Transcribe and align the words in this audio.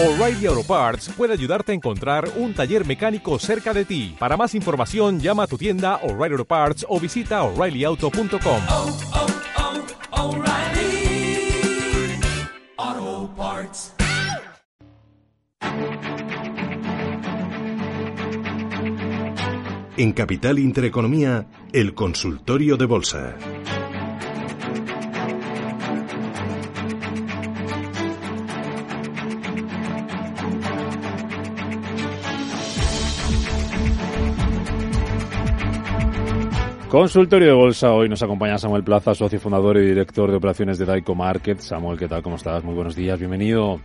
O'Reilly 0.00 0.46
Auto 0.46 0.62
Parts 0.62 1.08
puede 1.08 1.32
ayudarte 1.32 1.72
a 1.72 1.74
encontrar 1.74 2.30
un 2.36 2.54
taller 2.54 2.86
mecánico 2.86 3.36
cerca 3.40 3.74
de 3.74 3.84
ti. 3.84 4.14
Para 4.16 4.36
más 4.36 4.54
información, 4.54 5.18
llama 5.18 5.42
a 5.42 5.46
tu 5.48 5.58
tienda 5.58 5.96
O'Reilly 6.04 6.34
Auto 6.34 6.44
Parts 6.44 6.86
o 6.88 7.00
visita 7.00 7.42
oreillyauto.com. 7.42 8.62
oh, 8.68 8.96
oh, 12.86 13.30
Parts. 13.36 13.94
En 19.96 20.12
Capital 20.12 20.60
Intereconomía, 20.60 21.48
el 21.72 21.94
consultorio 21.94 22.76
de 22.76 22.86
bolsa. 22.86 23.36
Consultorio 36.88 37.48
de 37.48 37.52
Bolsa, 37.52 37.92
hoy 37.92 38.08
nos 38.08 38.22
acompaña 38.22 38.56
Samuel 38.56 38.82
Plaza, 38.82 39.14
socio 39.14 39.38
fundador 39.38 39.76
y 39.76 39.84
director 39.84 40.30
de 40.30 40.38
operaciones 40.38 40.78
de 40.78 40.86
Daico 40.86 41.14
Market. 41.14 41.58
Samuel, 41.58 41.98
¿qué 41.98 42.08
tal? 42.08 42.22
¿Cómo 42.22 42.36
estás? 42.36 42.64
Muy 42.64 42.74
buenos 42.74 42.96
días, 42.96 43.18
bienvenido. 43.18 43.78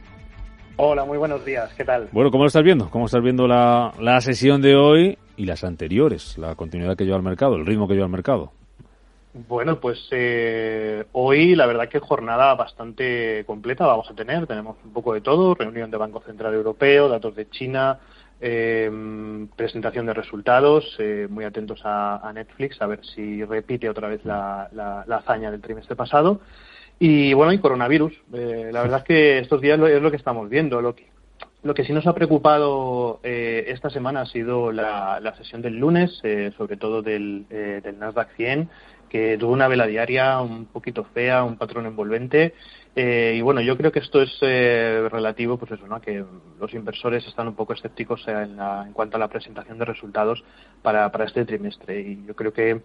Hola, 0.77 1.03
muy 1.03 1.17
buenos 1.17 1.43
días, 1.43 1.73
¿qué 1.76 1.84
tal? 1.84 2.07
Bueno, 2.13 2.31
¿cómo 2.31 2.45
lo 2.45 2.48
estás 2.48 2.63
viendo? 2.63 2.89
¿Cómo 2.89 3.07
estás 3.07 3.21
viendo 3.21 3.45
la, 3.45 3.91
la 3.99 4.21
sesión 4.21 4.62
de 4.62 4.77
hoy 4.77 5.17
y 5.35 5.45
las 5.45 5.66
anteriores? 5.66 6.38
La 6.38 6.55
continuidad 6.55 6.95
que 6.95 7.03
lleva 7.03 7.17
el 7.17 7.23
mercado, 7.23 7.57
el 7.57 7.66
ritmo 7.66 7.89
que 7.89 7.95
lleva 7.95 8.05
el 8.05 8.12
mercado. 8.12 8.53
Bueno, 9.34 9.79
pues 9.79 10.07
eh, 10.12 11.04
hoy 11.12 11.55
la 11.55 11.65
verdad 11.65 11.90
que 11.90 11.99
jornada 11.99 12.55
bastante 12.55 13.43
completa 13.45 13.85
vamos 13.85 14.09
a 14.09 14.13
tener. 14.13 14.48
Tenemos 14.48 14.77
un 14.85 14.93
poco 14.93 15.13
de 15.13 15.21
todo, 15.21 15.55
reunión 15.55 15.91
de 15.91 15.98
Banco 15.98 16.21
Central 16.21 16.54
Europeo, 16.54 17.09
datos 17.09 17.35
de 17.35 17.49
China, 17.49 17.99
eh, 18.45 18.91
presentación 19.55 20.05
de 20.05 20.13
resultados, 20.13 20.98
eh, 20.99 21.27
muy 21.29 21.45
atentos 21.45 21.81
a, 21.85 22.29
Netflix 22.35 22.81
a 22.81 22.87
ver 22.87 22.99
si 23.05 23.43
repite 23.45 23.90
otra 23.90 24.09
vez 24.09 24.26
la, 24.26 24.68
la, 24.73 25.05
la 25.07 25.15
hazaña 25.18 25.49
del 25.49 25.62
trimestre 25.62 25.95
pasado. 25.95 26.41
Y 26.99 27.34
bueno, 27.34 27.53
y 27.53 27.59
coronavirus. 27.59 28.13
Eh, 28.34 28.70
la 28.71 28.81
verdad 28.81 28.99
es 28.99 29.05
que 29.05 29.40
estos 29.40 29.62
días 29.62 29.79
lo, 29.79 29.87
es 29.87 30.01
lo 30.01 30.12
que 30.12 30.18
estamos 30.18 30.49
viendo. 30.49 30.81
Lo 30.81 30.93
que, 30.93 31.07
lo 31.63 31.73
que 31.73 31.85
sí 31.85 31.93
nos 31.93 32.05
ha 32.07 32.13
preocupado 32.13 33.21
eh, 33.23 33.65
esta 33.68 33.90
semana 33.90 34.21
ha 34.21 34.26
sido 34.26 34.71
la, 34.71 35.20
la 35.21 35.35
sesión 35.37 35.62
del 35.62 35.77
lunes, 35.77 36.20
eh, 36.23 36.51
sobre 36.57 36.75
todo 36.75 37.01
del, 37.01 37.46
eh, 37.49 37.79
del 37.81 37.99
Nasdaq 37.99 38.35
100, 38.35 38.70
que 39.09 39.37
tuvo 39.37 39.53
una 39.53 39.70
vela 39.70 39.87
diaria 39.87 40.41
un 40.41 40.65
poquito 40.65 41.05
fea, 41.13 41.43
un 41.43 41.57
patrón 41.57 41.85
envolvente. 41.85 42.53
Eh, 42.96 43.34
y 43.38 43.41
bueno, 43.41 43.62
yo 43.62 43.76
creo 43.76 43.91
que 43.91 43.99
esto 43.99 44.22
es 44.22 44.38
eh, 44.41 45.08
relativo, 45.12 45.58
pues 45.58 45.72
eso, 45.72 45.88
¿no? 45.88 45.99
Que 45.99 46.24
los 46.60 46.74
inversores 46.74 47.26
están 47.26 47.48
un 47.48 47.55
poco 47.55 47.74
escépticos 47.74 48.27
en, 48.27 48.55
la, 48.58 48.84
en 48.86 48.94
cuanto 48.94 49.18
a 49.18 49.20
la 49.20 49.30
presentación 49.30 49.80
de 49.80 49.86
resultados 49.86 50.44
para, 50.84 51.12
para 51.12 51.26
este 51.26 51.44
trimestre. 51.46 52.02
Y 52.02 52.26
yo 52.27 52.36
creo 52.36 52.54
que 52.54 52.82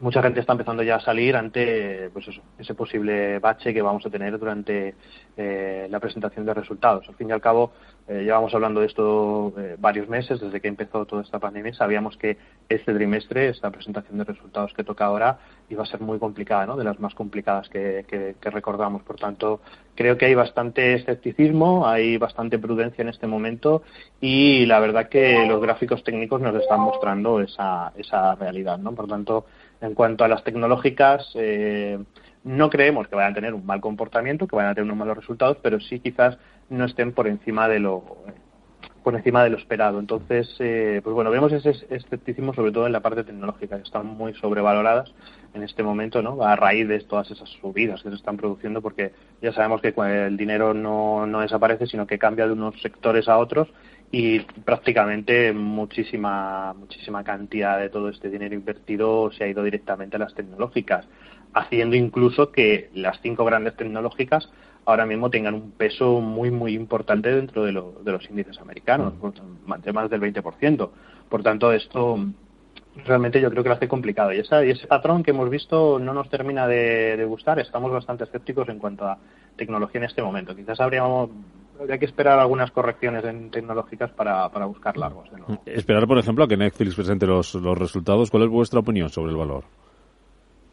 mucha 0.00 0.22
gente 0.22 0.40
está 0.40 0.52
empezando 0.52 0.82
ya 0.82 0.96
a 0.96 1.00
salir 1.00 1.36
ante 1.36 2.10
pues 2.12 2.26
ese 2.58 2.74
posible 2.74 3.38
bache 3.38 3.72
que 3.72 3.82
vamos 3.82 4.04
a 4.06 4.10
tener 4.10 4.38
durante 4.38 4.94
eh, 5.36 5.86
la 5.90 6.00
presentación 6.00 6.46
de 6.46 6.54
resultados. 6.54 7.08
Al 7.08 7.14
fin 7.14 7.28
y 7.28 7.32
al 7.32 7.40
cabo, 7.40 7.72
eh, 8.08 8.22
llevamos 8.22 8.54
hablando 8.54 8.80
de 8.80 8.86
esto 8.86 9.52
eh, 9.58 9.76
varios 9.78 10.08
meses, 10.08 10.40
desde 10.40 10.60
que 10.60 10.68
empezó 10.68 11.04
toda 11.06 11.22
esta 11.22 11.38
pandemia. 11.38 11.74
Sabíamos 11.74 12.16
que 12.16 12.36
este 12.68 12.94
trimestre, 12.94 13.48
esta 13.48 13.70
presentación 13.70 14.18
de 14.18 14.24
resultados 14.24 14.72
que 14.74 14.84
toca 14.84 15.06
ahora, 15.06 15.38
iba 15.68 15.82
a 15.82 15.86
ser 15.86 16.00
muy 16.00 16.18
complicada, 16.18 16.66
¿no? 16.66 16.76
de 16.76 16.84
las 16.84 17.00
más 17.00 17.14
complicadas 17.14 17.68
que, 17.68 18.04
que, 18.08 18.36
que 18.40 18.50
recordamos. 18.50 19.02
Por 19.02 19.16
tanto, 19.16 19.60
creo 19.94 20.16
que 20.16 20.26
hay 20.26 20.34
bastante 20.34 20.94
escepticismo, 20.94 21.86
hay 21.86 22.16
bastante 22.18 22.58
prudencia 22.58 23.02
en 23.02 23.08
este 23.08 23.26
momento 23.26 23.82
y 24.20 24.66
la 24.66 24.78
verdad 24.78 25.08
que 25.08 25.46
los 25.46 25.60
gráficos 25.60 26.04
técnicos 26.04 26.40
nos 26.40 26.54
están 26.54 26.80
mostrando 26.80 27.40
esa, 27.40 27.92
esa 27.96 28.34
realidad. 28.36 28.78
¿no? 28.78 28.92
Por 28.92 29.08
tanto, 29.08 29.46
en 29.80 29.94
cuanto 29.94 30.24
a 30.24 30.28
las 30.28 30.44
tecnológicas, 30.44 31.30
eh, 31.34 31.98
no 32.44 32.70
creemos 32.70 33.08
que 33.08 33.16
vayan 33.16 33.32
a 33.32 33.34
tener 33.34 33.54
un 33.54 33.66
mal 33.66 33.80
comportamiento, 33.80 34.46
que 34.46 34.56
vayan 34.56 34.72
a 34.72 34.74
tener 34.74 34.84
unos 34.84 34.98
malos 34.98 35.16
resultados, 35.16 35.58
pero 35.62 35.80
sí 35.80 36.00
quizás 36.00 36.38
no 36.68 36.84
estén 36.84 37.12
por 37.12 37.26
encima 37.26 37.68
de 37.68 37.80
lo 37.80 38.04
por 39.02 39.14
encima 39.14 39.44
de 39.44 39.50
lo 39.50 39.56
esperado. 39.56 40.00
Entonces, 40.00 40.52
eh, 40.58 41.00
pues 41.04 41.14
bueno, 41.14 41.30
vemos 41.30 41.52
ese 41.52 41.70
escepticismo 41.90 42.52
sobre 42.54 42.72
todo 42.72 42.86
en 42.86 42.92
la 42.92 43.02
parte 43.02 43.22
tecnológica, 43.22 43.76
que 43.76 43.84
están 43.84 44.04
muy 44.04 44.34
sobrevaloradas 44.34 45.14
en 45.54 45.62
este 45.62 45.84
momento, 45.84 46.22
¿no? 46.22 46.42
A 46.42 46.56
raíz 46.56 46.88
de 46.88 46.98
todas 46.98 47.30
esas 47.30 47.48
subidas 47.60 48.02
que 48.02 48.08
se 48.08 48.16
están 48.16 48.36
produciendo, 48.36 48.82
porque 48.82 49.12
ya 49.40 49.52
sabemos 49.52 49.80
que 49.80 49.94
el 49.96 50.36
dinero 50.36 50.74
no, 50.74 51.24
no 51.24 51.38
desaparece, 51.38 51.86
sino 51.86 52.04
que 52.04 52.18
cambia 52.18 52.46
de 52.46 52.54
unos 52.54 52.82
sectores 52.82 53.28
a 53.28 53.38
otros 53.38 53.68
y 54.10 54.40
prácticamente 54.40 55.52
muchísima 55.52 56.72
muchísima 56.74 57.24
cantidad 57.24 57.78
de 57.78 57.88
todo 57.88 58.08
este 58.08 58.30
dinero 58.30 58.54
invertido 58.54 59.30
se 59.32 59.44
ha 59.44 59.48
ido 59.48 59.62
directamente 59.62 60.16
a 60.16 60.20
las 60.20 60.34
tecnológicas, 60.34 61.06
haciendo 61.54 61.96
incluso 61.96 62.52
que 62.52 62.90
las 62.94 63.20
cinco 63.20 63.44
grandes 63.44 63.76
tecnológicas 63.76 64.50
ahora 64.84 65.06
mismo 65.06 65.30
tengan 65.30 65.54
un 65.54 65.72
peso 65.72 66.20
muy 66.20 66.50
muy 66.50 66.74
importante 66.74 67.34
dentro 67.34 67.64
de, 67.64 67.72
lo, 67.72 68.00
de 68.04 68.12
los 68.12 68.28
índices 68.30 68.58
americanos, 68.60 69.14
de 69.82 69.92
más 69.92 70.10
del 70.10 70.20
20%. 70.20 70.90
Por 71.28 71.42
tanto, 71.42 71.72
esto 71.72 72.18
realmente 73.04 73.40
yo 73.40 73.50
creo 73.50 73.62
que 73.62 73.68
lo 73.68 73.74
hace 73.74 73.88
complicado. 73.88 74.32
Y, 74.32 74.38
esa, 74.38 74.64
y 74.64 74.70
ese 74.70 74.86
patrón 74.86 75.22
que 75.22 75.32
hemos 75.32 75.50
visto 75.50 75.98
no 75.98 76.14
nos 76.14 76.30
termina 76.30 76.66
de, 76.66 77.16
de 77.16 77.24
gustar. 77.24 77.58
Estamos 77.58 77.90
bastante 77.90 78.24
escépticos 78.24 78.68
en 78.68 78.78
cuanto 78.78 79.04
a 79.04 79.18
tecnología 79.56 79.98
en 80.00 80.06
este 80.06 80.22
momento. 80.22 80.54
Quizás 80.54 80.80
habríamos 80.80 81.30
habría 81.80 81.98
que 81.98 82.06
esperar 82.06 82.38
algunas 82.38 82.70
correcciones 82.70 83.24
en 83.24 83.50
tecnológicas 83.50 84.10
para, 84.10 84.48
para 84.50 84.66
buscar 84.66 84.96
largos. 84.96 85.30
De 85.30 85.38
nuevo. 85.38 85.62
Esperar, 85.66 86.06
por 86.06 86.18
ejemplo, 86.18 86.44
a 86.44 86.48
que 86.48 86.56
Netflix 86.56 86.94
presente 86.94 87.26
los, 87.26 87.54
los 87.54 87.78
resultados. 87.78 88.30
¿Cuál 88.30 88.44
es 88.44 88.48
vuestra 88.48 88.80
opinión 88.80 89.08
sobre 89.08 89.32
el 89.32 89.36
valor? 89.36 89.64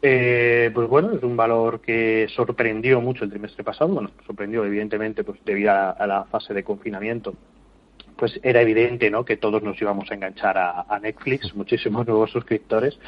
Eh, 0.02 0.70
pues 0.74 0.88
bueno, 0.88 1.12
es 1.12 1.22
un 1.22 1.36
valor 1.36 1.80
que 1.80 2.26
sorprendió 2.28 3.00
mucho 3.00 3.24
el 3.24 3.30
trimestre 3.30 3.64
pasado. 3.64 3.92
Bueno, 3.92 4.10
sorprendió 4.26 4.64
evidentemente 4.64 5.24
pues 5.24 5.38
debido 5.44 5.70
a, 5.70 5.90
a 5.90 6.06
la 6.06 6.24
fase 6.24 6.52
de 6.52 6.62
confinamiento 6.62 7.34
pues 8.16 8.38
era 8.42 8.60
evidente 8.60 9.10
¿no? 9.10 9.24
que 9.24 9.36
todos 9.36 9.62
nos 9.62 9.80
íbamos 9.80 10.10
a 10.10 10.14
enganchar 10.14 10.56
a, 10.56 10.82
a 10.88 10.98
Netflix, 10.98 11.54
muchísimos 11.54 12.06
nuevos 12.06 12.30
suscriptores. 12.30 12.98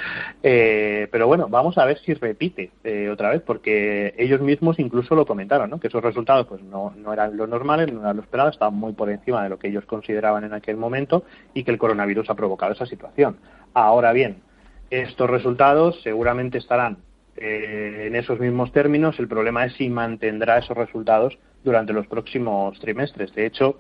Eh, 0.42 1.08
pero 1.10 1.26
bueno, 1.26 1.48
vamos 1.48 1.78
a 1.78 1.84
ver 1.84 1.98
si 1.98 2.14
repite 2.14 2.70
eh, 2.84 3.08
otra 3.10 3.30
vez, 3.30 3.42
porque 3.42 4.14
ellos 4.18 4.40
mismos 4.40 4.78
incluso 4.78 5.14
lo 5.14 5.26
comentaron, 5.26 5.70
¿no? 5.70 5.78
que 5.80 5.88
esos 5.88 6.02
resultados 6.02 6.46
pues 6.46 6.62
no, 6.62 6.92
no 6.96 7.12
eran 7.12 7.36
los 7.36 7.48
normales, 7.48 7.92
no 7.92 8.00
eran 8.00 8.16
los 8.16 8.24
esperados, 8.24 8.54
estaban 8.54 8.74
muy 8.74 8.92
por 8.92 9.10
encima 9.10 9.42
de 9.42 9.48
lo 9.48 9.58
que 9.58 9.68
ellos 9.68 9.84
consideraban 9.84 10.44
en 10.44 10.54
aquel 10.54 10.76
momento 10.76 11.24
y 11.54 11.64
que 11.64 11.70
el 11.70 11.78
coronavirus 11.78 12.30
ha 12.30 12.34
provocado 12.34 12.72
esa 12.72 12.86
situación. 12.86 13.36
Ahora 13.74 14.12
bien, 14.12 14.42
estos 14.90 15.28
resultados 15.28 16.00
seguramente 16.02 16.58
estarán 16.58 16.98
eh, 17.36 18.04
en 18.06 18.16
esos 18.16 18.40
mismos 18.40 18.72
términos. 18.72 19.18
El 19.18 19.28
problema 19.28 19.66
es 19.66 19.74
si 19.74 19.88
mantendrá 19.88 20.58
esos 20.58 20.76
resultados 20.76 21.38
durante 21.62 21.92
los 21.92 22.06
próximos 22.06 22.78
trimestres. 22.80 23.34
De 23.34 23.46
hecho, 23.46 23.78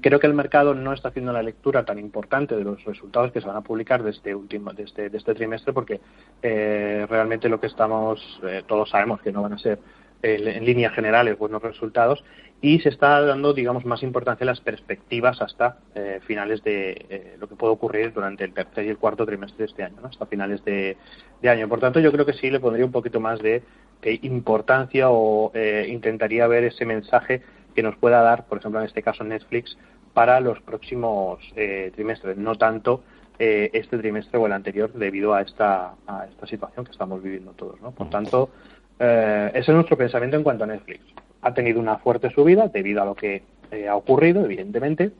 creo 0.00 0.18
que 0.18 0.26
el 0.26 0.34
mercado 0.34 0.74
no 0.74 0.92
está 0.92 1.08
haciendo 1.08 1.32
la 1.32 1.42
lectura 1.42 1.84
tan 1.84 1.98
importante 1.98 2.56
de 2.56 2.64
los 2.64 2.84
resultados 2.84 3.32
que 3.32 3.40
se 3.40 3.46
van 3.46 3.56
a 3.56 3.62
publicar 3.62 4.02
de 4.02 4.10
este 4.10 4.34
último 4.34 4.72
de 4.72 4.84
este, 4.84 5.10
de 5.10 5.18
este 5.18 5.34
trimestre 5.34 5.72
porque 5.72 6.00
eh, 6.42 7.06
realmente 7.08 7.48
lo 7.48 7.60
que 7.60 7.68
estamos 7.68 8.20
eh, 8.42 8.62
todos 8.66 8.90
sabemos 8.90 9.20
que 9.20 9.32
no 9.32 9.42
van 9.42 9.54
a 9.54 9.58
ser 9.58 9.78
eh, 10.22 10.52
en 10.54 10.66
líneas 10.66 10.92
generales 10.94 11.38
buenos 11.38 11.62
resultados 11.62 12.22
y 12.60 12.80
se 12.80 12.90
está 12.90 13.22
dando 13.22 13.54
digamos 13.54 13.86
más 13.86 14.02
importancia 14.02 14.44
a 14.44 14.48
las 14.48 14.60
perspectivas 14.60 15.40
hasta 15.40 15.78
eh, 15.94 16.20
finales 16.26 16.62
de 16.62 17.06
eh, 17.08 17.36
lo 17.40 17.48
que 17.48 17.56
puede 17.56 17.72
ocurrir 17.72 18.12
durante 18.12 18.44
el 18.44 18.52
tercer 18.52 18.84
y 18.84 18.90
el 18.90 18.98
cuarto 18.98 19.24
trimestre 19.24 19.60
de 19.60 19.64
este 19.64 19.82
año 19.82 19.96
¿no? 20.02 20.08
hasta 20.08 20.26
finales 20.26 20.62
de, 20.62 20.98
año 21.42 21.70
por 21.70 21.80
tanto 21.80 22.00
yo 22.00 22.12
creo 22.12 22.26
que 22.26 22.34
sí 22.34 22.50
le 22.50 22.60
pondría 22.60 22.84
un 22.84 22.92
poquito 22.92 23.18
más 23.18 23.38
de, 23.38 23.62
de 24.02 24.18
importancia 24.20 25.06
o 25.08 25.52
intentaría 25.88 26.46
ver 26.48 26.64
ese 26.64 26.84
mensaje 26.84 27.40
que 27.74 27.82
nos 27.82 27.96
pueda 27.96 28.22
dar, 28.22 28.46
por 28.46 28.58
ejemplo, 28.58 28.80
en 28.80 28.86
este 28.86 29.02
caso 29.02 29.24
Netflix, 29.24 29.76
para 30.12 30.40
los 30.40 30.60
próximos 30.60 31.40
eh, 31.56 31.92
trimestres, 31.94 32.36
no 32.36 32.56
tanto 32.56 33.02
eh, 33.38 33.70
este 33.72 33.96
trimestre 33.96 34.38
o 34.38 34.46
el 34.46 34.52
anterior 34.52 34.92
debido 34.92 35.32
a 35.32 35.40
esta, 35.40 35.94
a 36.06 36.26
esta 36.26 36.46
situación 36.46 36.84
que 36.84 36.92
estamos 36.92 37.22
viviendo 37.22 37.52
todos. 37.52 37.80
¿no? 37.80 37.90
Por 37.90 38.10
tanto, 38.10 38.50
eh, 38.98 39.50
ese 39.54 39.70
es 39.70 39.74
nuestro 39.74 39.96
pensamiento 39.96 40.36
en 40.36 40.42
cuanto 40.42 40.64
a 40.64 40.66
Netflix. 40.66 41.00
Ha 41.40 41.54
tenido 41.54 41.80
una 41.80 41.96
fuerte 41.96 42.28
subida 42.30 42.68
debido 42.68 43.00
a 43.00 43.06
lo 43.06 43.14
que 43.14 43.42
eh, 43.70 43.88
ha 43.88 43.96
ocurrido, 43.96 44.44
evidentemente, 44.44 45.10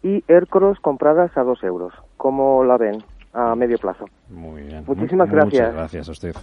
y 0.04 0.24
Aircross 0.28 0.80
compradas 0.80 1.36
a 1.38 1.44
2 1.44 1.64
euros. 1.64 1.94
¿Cómo 2.18 2.64
la 2.64 2.78
ven 2.78 3.04
a 3.34 3.56
medio 3.56 3.78
plazo? 3.78 4.06
Muy 4.30 4.64
bien. 4.64 4.84
Muchísimas 4.88 5.30
Muchas 5.30 5.52
gracias. 5.52 5.74
gracias 5.74 6.08
a 6.10 6.12
usted. 6.12 6.36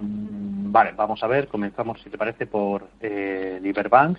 Vale, 0.00 0.92
vamos 0.96 1.22
a 1.22 1.26
ver, 1.26 1.48
comenzamos, 1.48 2.00
si 2.02 2.08
te 2.08 2.16
parece, 2.16 2.46
por 2.46 2.86
eh, 3.00 3.58
Liberbank, 3.62 4.18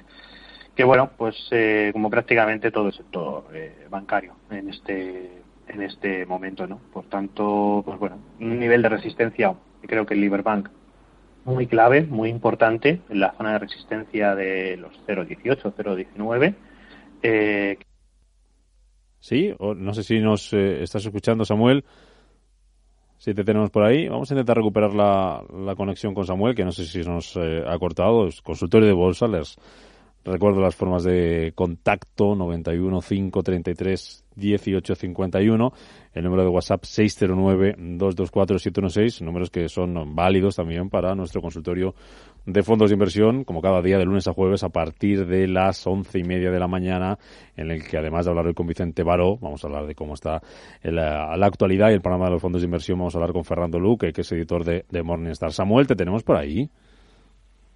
que 0.75 0.83
bueno, 0.83 1.11
pues 1.17 1.35
eh, 1.51 1.91
como 1.93 2.09
prácticamente 2.09 2.71
todo 2.71 2.87
el 2.87 2.93
sector 2.93 3.45
eh, 3.53 3.87
bancario 3.89 4.35
en 4.49 4.69
este 4.69 5.43
en 5.67 5.81
este 5.81 6.25
momento, 6.25 6.67
¿no? 6.67 6.79
Por 6.91 7.05
tanto, 7.05 7.81
pues 7.85 7.97
bueno, 7.97 8.17
un 8.39 8.59
nivel 8.59 8.81
de 8.81 8.89
resistencia, 8.89 9.53
creo 9.81 10.05
que 10.05 10.13
el 10.13 10.21
Liberbank 10.21 10.69
muy 11.45 11.67
clave, 11.67 12.03
muy 12.03 12.29
importante, 12.29 13.01
en 13.09 13.19
la 13.19 13.33
zona 13.37 13.53
de 13.53 13.59
resistencia 13.59 14.35
de 14.35 14.77
los 14.77 14.93
0,18, 15.07 15.73
0,19, 15.75 16.55
eh, 17.23 17.77
Sí, 19.23 19.53
o 19.57 19.73
no 19.73 19.93
sé 19.93 20.03
si 20.03 20.19
nos 20.19 20.51
eh, 20.51 20.83
estás 20.83 21.05
escuchando, 21.05 21.45
Samuel. 21.45 21.85
Si 23.17 23.33
te 23.33 23.45
tenemos 23.45 23.69
por 23.69 23.85
ahí, 23.85 24.09
vamos 24.09 24.29
a 24.29 24.33
intentar 24.33 24.57
recuperar 24.57 24.93
la, 24.93 25.41
la 25.65 25.75
conexión 25.75 26.13
con 26.13 26.25
Samuel, 26.25 26.53
que 26.53 26.65
no 26.65 26.73
sé 26.73 26.83
si 26.83 26.99
nos 27.03 27.37
eh, 27.37 27.63
ha 27.65 27.79
cortado. 27.79 28.27
Es 28.27 28.41
consultorio 28.41 28.85
de 28.85 28.93
bolsa, 28.93 29.29
les 29.29 29.55
recuerdo 30.25 30.61
las 30.61 30.75
formas 30.75 31.03
de 31.03 31.51
contacto 31.55 32.35
91 32.35 33.01
533 33.01 34.25
18 34.35 34.95
51, 34.95 35.73
el 36.13 36.23
número 36.23 36.43
de 36.43 36.49
WhatsApp 36.49 36.83
609 36.85 37.75
224 37.77 38.59
716, 38.59 39.21
números 39.21 39.49
que 39.49 39.69
son 39.69 40.15
válidos 40.15 40.55
también 40.55 40.89
para 40.89 41.13
nuestro 41.15 41.41
consultorio 41.41 41.93
de 42.45 42.63
fondos 42.63 42.89
de 42.89 42.95
inversión, 42.95 43.43
como 43.43 43.61
cada 43.61 43.81
día 43.81 43.97
de 43.97 44.05
lunes 44.05 44.27
a 44.27 44.33
jueves 44.33 44.63
a 44.63 44.69
partir 44.69 45.25
de 45.25 45.47
las 45.47 45.85
once 45.87 46.19
y 46.19 46.23
media 46.23 46.51
de 46.51 46.59
la 46.59 46.67
mañana, 46.67 47.17
en 47.55 47.71
el 47.71 47.87
que 47.87 47.97
además 47.97 48.25
de 48.25 48.31
hablar 48.31 48.47
hoy 48.47 48.53
con 48.53 48.67
Vicente 48.67 49.03
Baró, 49.03 49.37
vamos 49.37 49.63
a 49.63 49.67
hablar 49.67 49.87
de 49.87 49.95
cómo 49.95 50.13
está 50.13 50.41
la, 50.81 51.37
la 51.37 51.45
actualidad 51.45 51.89
y 51.89 51.93
el 51.93 52.01
panorama 52.01 52.25
de 52.25 52.31
los 52.31 52.41
fondos 52.41 52.61
de 52.61 52.65
inversión, 52.65 52.97
vamos 52.99 53.15
a 53.15 53.17
hablar 53.17 53.33
con 53.33 53.45
Fernando 53.45 53.79
Luque, 53.79 54.11
que 54.11 54.21
es 54.21 54.31
editor 54.31 54.65
de, 54.65 54.85
de 54.89 55.03
Morningstar. 55.03 55.53
Samuel, 55.53 55.87
¿te 55.87 55.95
tenemos 55.95 56.23
por 56.23 56.37
ahí? 56.37 56.69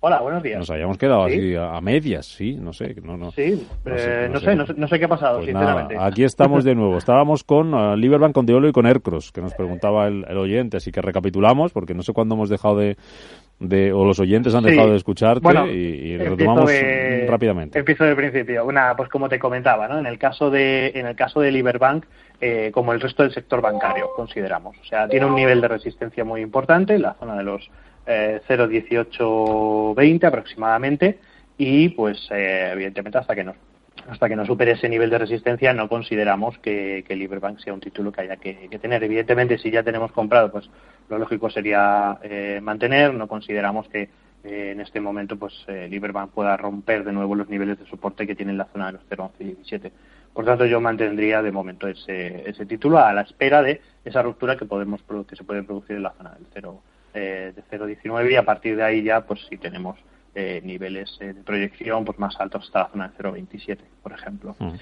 Hola, 0.07 0.21
buenos 0.21 0.42
días. 0.42 0.57
Nos 0.59 0.69
habíamos 0.69 0.98
quedado 0.98 1.27
¿Sí? 1.27 1.33
así 1.33 1.56
a, 1.57 1.81
medias, 1.81 2.25
sí, 2.25 2.56
no 2.56 2.71
sé, 2.71 2.95
no, 3.04 3.18
no. 3.18 3.31
Sí, 3.33 3.68
No 3.83 3.98
sé, 3.98 4.25
eh, 4.25 4.30
no 4.30 4.39
sé. 4.39 4.45
sé, 4.45 4.56
no 4.56 4.65
sé, 4.65 4.74
no 4.77 4.88
sé 4.88 5.00
qué 5.00 5.04
ha 5.04 5.09
pasado, 5.09 5.39
Pues 5.39 5.54
nada, 5.54 5.65
sinceramente. 5.65 5.98
aquí 6.00 6.24
estamos 6.24 6.63
de 6.63 6.75
nuevo. 6.75 6.98
Estábamos 6.98 7.44
con 7.44 7.74
uh, 7.74 7.98
Liberbank, 7.98 8.33
con 8.33 8.45
Deolo 8.45 8.69
y 8.69 8.71
con 8.71 8.86
Aircross, 8.86 9.33
que 9.33 9.42
nos 9.42 9.54
preguntaba 9.54 10.07
el, 10.07 10.25
el 10.30 10.38
oyente, 10.38 10.77
así 10.77 10.94
que 10.94 11.01
recapitulamos, 11.01 11.74
porque 11.74 11.94
no 11.94 12.04
sé 12.04 12.13
cuándo 12.13 12.36
hemos 12.36 12.48
dejado 12.48 12.77
de, 12.77 12.95
de 13.59 13.92
o 13.92 14.06
los 14.06 14.18
oyentes 14.21 14.56
han 14.56 14.63
Sí. 14.63 14.69
dejado 14.69 14.92
de 14.92 14.95
escucharte 14.95 15.42
Bueno, 15.44 15.68
y, 15.68 16.15
retomamos 16.15 16.69
de- 16.69 17.27
rápidamente. 17.30 17.77
Empiezo 17.77 18.06
del 18.06 18.15
principio. 18.15 18.63
Una, 18.65 18.95
pues 18.95 19.10
como 19.10 19.27
te 19.27 19.39
comentaba, 19.39 19.89
¿no? 19.89 20.00
En 20.00 20.06
el 20.06 20.18
caso 20.18 20.50
de, 20.50 20.94
en 20.95 21.06
el 21.06 21.18
caso 21.18 21.42
de 21.42 21.51
Liberbank, 21.51 22.06
eh, 22.39 22.71
como 22.74 22.94
el 22.94 23.01
resto 23.01 23.24
del 23.24 23.33
sector 23.33 23.60
bancario, 23.62 24.07
consideramos. 24.15 24.77
O 24.81 24.86
sea, 24.86 25.10
tiene 25.10 25.25
un 25.25 25.36
nivel 25.36 25.60
de 25.60 25.68
resistencia 25.68 26.24
muy 26.24 26.39
importante, 26.39 26.98
la 26.98 27.15
zona 27.15 27.36
de 27.36 27.44
los 27.44 27.69
eh, 28.07 28.42
0,1820 28.48 30.24
aproximadamente, 30.25 31.19
y 31.57 31.89
pues 31.89 32.27
eh, 32.31 32.69
evidentemente 32.74 33.18
hasta 33.18 33.36
que 33.36 33.44
no 33.44 33.54
hasta 34.07 34.30
que 34.30 34.36
no 34.36 34.45
supere 34.45 34.71
ese 34.71 34.89
nivel 34.89 35.09
de 35.09 35.18
resistencia 35.18 35.74
no 35.74 35.89
consideramos 35.89 36.57
que, 36.59 37.04
que 37.07 37.15
Liberbank 37.15 37.59
sea 37.59 37.74
un 37.74 37.81
título 37.81 38.12
que 38.12 38.21
haya 38.21 38.38
que, 38.38 38.69
tener. 38.81 39.04
Evidentemente, 39.04 39.57
si 39.57 39.69
ya 39.69 39.83
tenemos 39.83 40.12
comprado, 40.12 40.51
pues 40.51 40.69
lo 41.09 41.18
lógico 41.18 41.50
sería 41.50 42.18
eh, 42.24 42.59
mantener. 42.62 43.13
No 43.13 43.27
consideramos 43.27 43.88
que 43.89 44.10
eh, 44.44 44.71
en 44.71 44.80
este 44.80 45.01
momento 45.01 45.38
pues 45.38 45.53
eh, 45.68 45.88
Liberbank 45.89 46.31
pueda 46.31 46.56
romper 46.56 47.03
de 47.03 47.12
nuevo 47.12 47.36
los 47.36 47.50
niveles 47.50 47.80
de 47.80 47.86
soporte 47.88 48.25
que 48.25 48.36
tiene 48.36 48.51
en 48.51 48.60
la 48.60 48.65
zona 48.71 48.88
de 48.88 48.94
los 48.94 49.01
0,11 49.10 49.31
y 49.39 49.44
17. 49.45 49.92
Por 50.33 50.45
tanto, 50.45 50.65
yo 50.65 50.80
mantendría 50.80 51.42
de 51.42 51.51
momento 51.51 51.88
ese, 51.88 52.48
ese 52.48 52.65
título 52.65 53.00
a 53.00 53.12
la 53.12 53.21
espera 53.21 53.62
de 53.62 53.81
esa 54.06 54.21
ruptura 54.21 54.56
que 54.56 54.65
podemos 54.65 55.01
que 55.27 55.36
se 55.36 55.44
puede 55.44 55.63
producir 55.63 55.98
en 55.98 56.03
la 56.03 56.13
zona 56.13 56.31
del 56.36 56.45
0 56.53 56.81
eh, 57.13 57.54
de 57.56 57.77
0,19 57.77 58.31
y 58.31 58.36
a 58.36 58.44
partir 58.45 58.75
de 58.75 58.83
ahí 58.83 59.04
ya 59.04 59.21
pues 59.21 59.45
si 59.50 59.57
tenemos 59.57 59.98
eh, 60.36 60.62
niveles 60.63 61.18
eh, 61.19 61.33
de 61.33 61.44
proyección 61.44 62.06
pues 62.06 62.19
más 62.19 62.39
altos 62.39 62.65
hasta 62.65 62.80
la 62.80 62.89
zona 62.89 63.07
de 63.07 63.24
0,27 63.24 63.80
por 64.04 64.12
ejemplo. 64.13 64.56
Mm. 64.59 64.74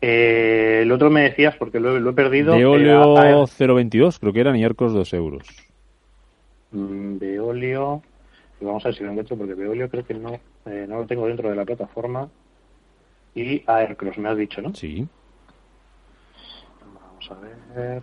Eh, 0.00 0.80
el 0.82 0.92
otro 0.92 1.08
me 1.08 1.22
decías 1.22 1.56
porque 1.56 1.80
lo, 1.80 1.98
lo 1.98 2.10
he 2.10 2.12
perdido. 2.12 2.54
De 2.54 2.66
óleo 2.66 3.16
ah, 3.16 3.46
0,22, 3.46 4.18
creo 4.18 4.32
que 4.32 4.40
eran, 4.40 4.56
y 4.56 4.64
Aircross 4.64 4.92
2 4.92 5.14
euros. 5.14 5.46
Mm, 6.72 7.18
Veolio, 7.18 8.02
y 8.60 8.64
vamos 8.64 8.84
a 8.84 8.88
ver 8.88 8.96
si 8.96 9.04
lo 9.04 9.10
encuentro 9.10 9.36
porque 9.36 9.54
Veolio 9.54 9.88
creo 9.88 10.04
que 10.04 10.14
no, 10.14 10.34
eh, 10.66 10.86
no 10.88 10.96
lo 10.96 11.06
tengo 11.06 11.26
dentro 11.26 11.48
de 11.48 11.56
la 11.56 11.64
plataforma. 11.64 12.28
Y 13.34 13.62
Aircross, 13.66 14.18
me 14.18 14.28
has 14.28 14.36
dicho, 14.36 14.60
¿no? 14.60 14.74
Sí. 14.74 15.06
Vamos 16.82 17.30
a 17.30 17.34
ver. 17.40 18.02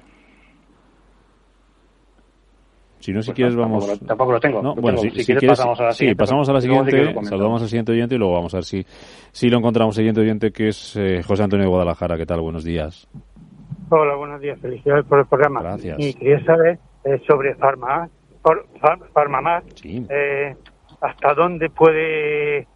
Si 3.01 3.11
no, 3.11 3.21
si 3.21 3.31
Pues 3.31 3.35
quieres, 3.35 3.55
no, 3.55 3.61
vamos. 3.61 3.85
tampoco 3.85 4.01
lo- 4.03 4.07
tampoco 4.07 4.31
lo 4.33 4.39
tengo. 4.39 4.61
No, 4.61 4.75
Lo 4.75 4.81
bueno, 4.81 4.99
tengo. 5.01 5.11
si, 5.13 5.19
Si 5.19 5.19
si 5.21 5.25
quieres 5.25 5.39
quieres, 5.41 5.57
pasamos 5.59 5.79
a 5.79 5.83
la 5.83 5.91
sí, 5.91 5.97
siguiente, 5.97 6.19
pasamos 6.19 6.49
a 6.49 6.53
la 6.53 6.61
saludamos 7.29 7.61
al 7.63 7.67
siguiente 7.67 7.91
oyente 7.91 8.15
y 8.15 8.17
luego 8.17 8.33
vamos 8.33 8.53
a 8.53 8.57
ver 8.57 8.63
si, 8.63 8.85
si 9.31 9.49
lo 9.49 9.57
encontramos 9.57 9.95
siguiente 9.95 10.21
oyente, 10.21 10.51
que 10.51 10.67
es 10.69 10.95
eh, 10.95 11.21
José 11.23 11.43
Antonio 11.43 11.65
de 11.65 11.69
Guadalajara. 11.69 12.15
¿Qué 12.17 12.25
tal? 12.25 12.41
Buenos 12.41 12.63
días. 12.63 13.07
Hola, 13.89 14.15
buenos 14.15 14.39
días. 14.39 14.59
Felicidades 14.59 15.05
por 15.05 15.19
el 15.19 15.25
programa. 15.25 15.61
Gracias. 15.61 15.97
Y 15.99 16.13
quería 16.13 16.43
saber 16.45 16.79
eh, 17.03 17.21
sobre 17.27 17.55
Farma, 17.55 18.07
por, 18.41 18.65
Farmamar, 19.13 19.63
Sí. 19.75 20.05
eh, 20.09 20.55
hasta 21.01 21.33
dónde 21.33 21.69
puede 21.69 22.67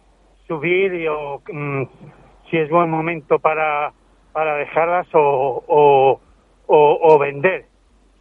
subir 0.48 0.92
y 0.94 1.06
o, 1.08 1.40
mm, 1.52 1.82
si 2.50 2.56
es 2.56 2.68
buen 2.70 2.90
momento 2.90 3.38
para, 3.38 3.92
para 4.32 4.56
dejarlas 4.56 5.06
o, 5.14 5.64
o, 5.66 6.20
o, 6.66 6.98
o 7.02 7.18
vender. 7.18 7.66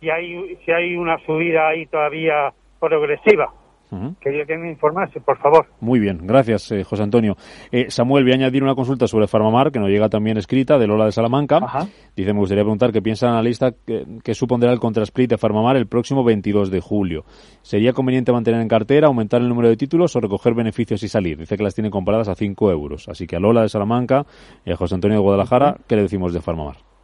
Si 0.05 0.11
hay, 0.11 0.55
si 0.63 0.71
hay 0.71 0.95
una 0.95 1.17
subida 1.25 1.69
ahí 1.69 1.87
todavía 1.87 2.53
progresiva. 2.79 3.51
Ujú. 3.89 4.15
Quería 4.21 4.45
que 4.45 4.55
me 4.55 4.69
informase, 4.69 5.19
por 5.19 5.39
favor. 5.39 5.65
Muy 5.79 5.99
bien, 5.99 6.19
gracias, 6.27 6.71
eh, 6.71 6.83
José 6.83 7.01
Antonio. 7.01 7.35
Eh, 7.71 7.85
Samuel, 7.89 8.23
voy 8.23 8.33
a 8.33 8.35
añadir 8.35 8.61
una 8.61 8.75
consulta 8.75 9.07
sobre 9.07 9.25
Farmamar, 9.25 9.71
que 9.71 9.79
nos 9.79 9.89
llega 9.89 10.07
también 10.07 10.37
escrita, 10.37 10.77
de 10.77 10.85
Lola 10.85 11.05
de 11.05 11.11
Salamanca. 11.11 11.57
Ajá. 11.57 11.87
Dice, 12.15 12.33
me 12.33 12.39
gustaría 12.39 12.63
preguntar 12.63 12.91
qué 12.91 13.01
piensa 13.01 13.25
el 13.25 13.31
analista 13.31 13.71
que, 13.71 14.05
que 14.23 14.35
supondrá 14.35 14.71
el 14.71 14.79
contrasplit 14.79 15.31
de 15.31 15.39
Farmamar 15.39 15.75
el 15.75 15.87
próximo 15.87 16.23
22 16.23 16.69
de 16.69 16.81
julio. 16.81 17.25
¿Sería 17.63 17.93
conveniente 17.93 18.31
mantener 18.31 18.61
en 18.61 18.67
cartera, 18.67 19.07
aumentar 19.07 19.41
el 19.41 19.49
número 19.49 19.69
de 19.69 19.75
títulos 19.75 20.15
o 20.15 20.19
recoger 20.19 20.53
beneficios 20.53 21.01
y 21.01 21.07
salir? 21.07 21.39
Dice 21.39 21.57
que 21.57 21.63
las 21.63 21.73
tiene 21.73 21.89
compradas 21.89 22.27
a 22.27 22.35
5 22.35 22.69
euros. 22.69 23.09
Así 23.09 23.25
que 23.25 23.37
a 23.37 23.39
Lola 23.39 23.63
de 23.63 23.69
Salamanca 23.69 24.23
y 24.65 24.71
a 24.71 24.75
José 24.75 24.93
Antonio 24.93 25.17
de 25.17 25.23
Guadalajara, 25.23 25.77
¿qué 25.87 25.95
le 25.95 26.03
decimos 26.03 26.31
de 26.31 26.41
Farmamar? 26.41 26.94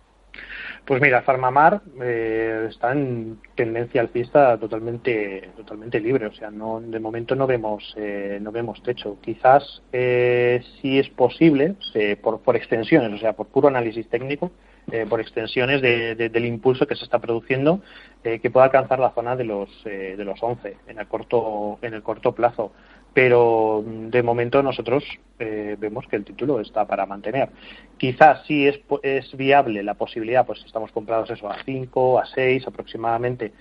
Pues 0.86 1.00
mira, 1.02 1.22
Farmamar 1.22 1.82
eh, 2.02 2.66
está 2.70 2.92
en 2.92 3.40
tendencia 3.56 4.02
alcista 4.02 4.58
totalmente 4.58 5.52
totalmente 5.56 6.00
libre, 6.00 6.26
o 6.26 6.34
sea, 6.34 6.50
no 6.52 6.82
de 6.82 7.00
momento 7.00 7.36
no 7.36 7.46
vemos 7.48 7.94
eh, 7.98 8.40
no 8.42 8.52
vemos 8.52 8.82
techo. 8.82 9.18
Quizás 9.22 9.84
eh, 9.94 10.62
si 10.82 10.98
es 11.00 11.08
posible 11.10 11.76
se- 11.94 12.18
por 12.18 12.42
por 12.42 12.56
extensiones, 12.56 13.14
o 13.14 13.18
sea, 13.20 13.34
por 13.34 13.48
puro 13.48 13.68
análisis 13.70 14.10
técnico, 14.10 14.52
eh, 14.92 15.06
por 15.08 15.22
extensiones 15.22 15.82
de- 15.82 16.16
de- 16.16 16.30
del 16.30 16.46
impulso 16.46 16.88
que 16.88 16.96
se 16.96 17.06
está 17.06 17.20
produciendo, 17.20 17.82
eh, 18.24 18.40
que 18.40 18.50
pueda 18.50 18.66
alcanzar 18.66 19.00
la 19.00 19.12
zona 19.12 19.36
de 19.36 19.44
los 19.46 19.70
eh, 19.86 20.16
de 20.18 20.26
los 20.26 20.42
11 20.42 20.78
en 20.88 21.00
el 21.00 21.08
corto 21.08 21.78
en 21.84 21.94
el 21.94 22.02
corto 22.02 22.34
plazo. 22.34 22.74
Pero 23.14 23.84
de 23.86 24.24
momento 24.24 24.64
nosotros 24.64 25.04
eh, 25.38 25.76
vemos 25.78 26.08
que 26.08 26.16
el 26.16 26.24
título 26.24 26.60
está 26.60 26.86
para 26.86 27.06
mantener. 27.06 27.50
Quizás 27.98 28.46
sí 28.48 28.68
es, 28.68 28.80
es 29.04 29.36
viable 29.36 29.84
la 29.84 29.96
posibilidad, 29.96 30.46
pues 30.46 30.64
estamos 30.66 30.92
comprados 30.92 31.30
eso 31.30 31.50
a 31.50 31.58
5, 31.64 32.20
a 32.20 32.26
6 32.26 32.68
aproximadamente, 32.68 33.52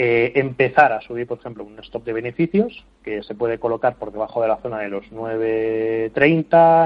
eh, 0.00 0.32
empezar 0.36 0.92
a 0.92 1.00
subir, 1.00 1.26
por 1.26 1.38
ejemplo, 1.38 1.64
un 1.64 1.78
stop 1.80 2.04
de 2.04 2.12
beneficios 2.12 2.84
que 3.02 3.22
se 3.24 3.34
puede 3.34 3.58
colocar 3.58 3.96
por 3.96 4.12
debajo 4.12 4.40
de 4.42 4.48
la 4.48 4.58
zona 4.58 4.78
de 4.78 4.90
los 4.90 5.04
9.30, 5.10 6.12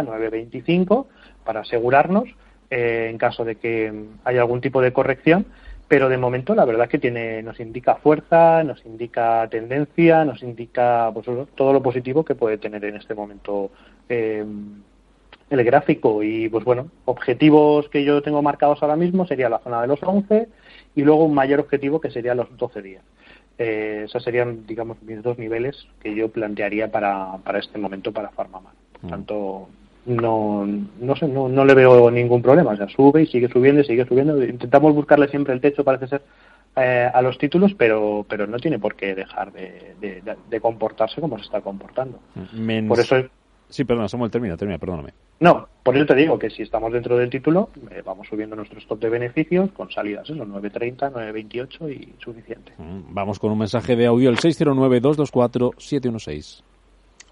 9.25 0.07 1.07
para 1.45 1.61
asegurarnos 1.61 2.29
eh, 2.71 3.09
en 3.11 3.19
caso 3.19 3.45
de 3.45 3.57
que 3.57 3.93
haya 4.25 4.41
algún 4.41 4.63
tipo 4.63 4.81
de 4.81 4.95
corrección. 4.95 5.45
Pero 5.93 6.09
de 6.09 6.17
momento 6.17 6.55
la 6.55 6.65
verdad 6.65 6.89
que 6.89 6.99
tiene, 6.99 7.43
nos 7.43 7.61
indica 7.61 7.97
fuerza, 7.97 8.65
nos 8.65 8.83
indica 8.87 9.47
tendencia, 9.51 10.25
nos 10.25 10.43
indica 10.43 11.11
pues, 11.13 11.27
todo 11.55 11.75
lo 11.75 11.83
positivo 11.83 12.25
que 12.25 12.35
puede 12.35 12.57
tener 12.57 12.83
en 12.87 12.97
este 12.97 13.15
momento 13.15 13.71
eh, 14.09 14.43
el 15.51 15.65
gráfico 15.65 16.23
y 16.23 16.49
pues 16.49 16.65
bueno, 16.65 16.89
objetivos 17.05 17.91
que 17.91 18.05
yo 18.05 18.23
tengo 18.23 18.41
marcados 18.41 18.83
ahora 18.83 18.97
mismo 18.97 19.27
sería 19.27 19.51
la 19.51 19.59
zona 19.59 19.83
de 19.83 19.89
los 19.89 20.03
11 20.03 20.49
y 20.95 21.03
luego 21.03 21.27
un 21.27 21.35
mayor 21.35 21.61
objetivo 21.61 22.01
que 22.01 22.11
sería 22.11 22.35
los 22.35 22.57
12 22.57 22.81
días. 22.81 23.05
Eh, 23.59 24.05
esos 24.07 24.25
serían, 24.25 24.67
digamos, 24.67 25.03
mis 25.03 25.23
dos 25.23 25.37
niveles 25.37 25.77
que 26.03 26.15
yo 26.15 26.31
plantearía 26.31 26.91
para, 26.91 27.37
para 27.45 27.59
este 27.59 27.77
momento 27.79 28.13
para 28.13 28.31
Farmamar. 28.31 28.73
Por 28.99 29.11
tanto, 29.11 29.69
no, 30.07 30.67
no, 31.01 31.17
sé, 31.17 31.29
no, 31.29 31.49
no 31.49 31.65
le 31.65 31.75
veo 31.75 32.11
ningún 32.11 32.43
problema. 32.43 32.73
O 32.73 32.77
sea, 32.77 32.89
sube 32.89 33.23
y 33.23 33.27
sigue 33.27 33.49
subiendo 33.49 33.83
y 33.83 33.85
sigue 33.85 34.05
subiendo. 34.07 34.43
Intentamos 34.43 34.95
buscarle 34.95 35.29
siempre 35.29 35.53
el 35.55 35.61
techo, 35.61 35.85
parece 35.85 36.09
ser, 36.09 36.23
eh, 36.77 37.09
a 37.13 37.23
los 37.23 37.39
títulos, 37.39 37.75
pero, 37.75 38.25
pero 38.29 38.47
no 38.47 38.59
tiene 38.59 38.79
por 38.79 38.95
qué 38.97 39.15
dejar 39.15 39.53
de, 39.53 39.95
de- 40.01 40.23
de 40.51 40.61
comportarse 40.61 41.21
como 41.21 41.39
se 41.39 41.45
está 41.45 41.61
comportando. 41.61 42.19
Por 42.89 42.99
eso, 43.01 43.17
Sí, 43.69 43.85
perdona, 43.85 44.07
Samuel, 44.07 44.31
termina, 44.31 44.55
termina, 44.55 44.79
perdóname. 44.79 45.15
no, 45.41 45.67
por 45.83 45.97
eso 45.97 46.05
te 46.05 46.15
digo 46.15 46.39
que 46.39 46.51
si 46.51 46.61
estamos 46.63 46.93
dentro 46.93 47.17
del 47.17 47.31
título, 47.31 47.71
eh, 47.91 48.03
vamos 48.05 48.27
subiendo 48.29 48.55
nuestro 48.55 48.79
stop 48.81 49.01
de 49.01 49.09
beneficios 49.09 49.73
con 49.73 49.91
salidas, 49.91 50.29
eso, 50.29 50.45
9.30, 50.45 51.11
9.28 51.11 51.91
y 51.91 52.13
suficiente. 52.23 52.73
Mm, 52.77 53.15
Vamos 53.15 53.39
con 53.39 53.51
un 53.51 53.57
mensaje 53.59 53.97
de 53.97 54.05
audio, 54.05 54.29
el 54.29 54.37
609-224-716. 54.37 56.63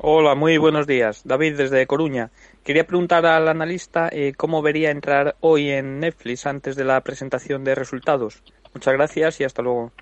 Hola, 0.03 0.35
muy 0.35 0.57
buenos 0.57 0.87
días. 0.87 1.21
David 1.27 1.59
desde 1.59 1.87
Coruña. 1.87 2.31
Quería 2.65 2.87
preguntar 2.87 3.27
al 3.27 3.49
analista 3.49 4.09
eh, 4.11 4.33
cómo 4.35 4.63
vería 4.63 4.91
entrar 4.91 5.37
hoy 5.41 5.69
en 5.69 6.01
Netflix 6.01 6.47
antes 6.47 6.75
de 6.75 6.85
la 6.85 6.99
presentación 7.03 7.65
de 7.65 7.75
resultados. 7.75 8.43
Muchas 8.73 8.95
gracias 8.95 9.41
y 9.43 9.45
hasta 9.45 9.61
luego. 9.61 9.93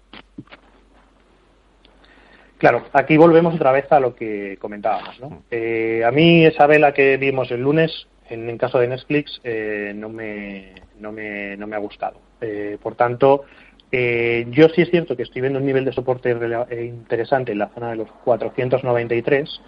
Claro, 2.59 2.85
aquí 2.93 3.17
volvemos 3.17 3.57
otra 3.57 3.73
vez 3.73 3.91
a 3.91 3.99
lo 3.99 4.15
que 4.15 4.57
comentábamos. 4.61 5.19
¿no? 5.19 5.43
Eh, 5.51 6.05
a 6.07 6.13
mí 6.13 6.47
esa 6.47 6.69
vela 6.69 6.95
que 6.95 7.17
vimos 7.17 7.51
el 7.51 7.63
lunes, 7.63 8.07
en, 8.31 8.49
en 8.49 8.57
caso 8.57 8.79
de 8.79 8.87
Netflix, 8.87 9.41
eh, 9.43 9.93
no, 9.97 10.09
me, 10.09 10.75
no, 11.01 11.11
me, 11.11 11.57
no 11.57 11.67
me 11.67 11.75
ha 11.75 11.81
gustado. 11.81 12.21
Eh, 12.41 12.79
por 12.81 12.95
tanto, 12.95 13.47
eh, 13.91 14.47
yo 14.51 14.69
sí 14.69 14.83
es 14.83 14.91
cierto 14.91 15.17
que 15.17 15.23
estoy 15.23 15.41
viendo 15.41 15.59
un 15.59 15.67
nivel 15.67 15.85
de 15.85 15.93
soporte 15.93 16.31
eh, 16.31 16.85
interesante 16.85 17.53
en 17.53 17.59
la 17.59 17.69
zona 17.71 17.91
de 17.91 17.97
los 17.97 18.09
493, 18.25 19.61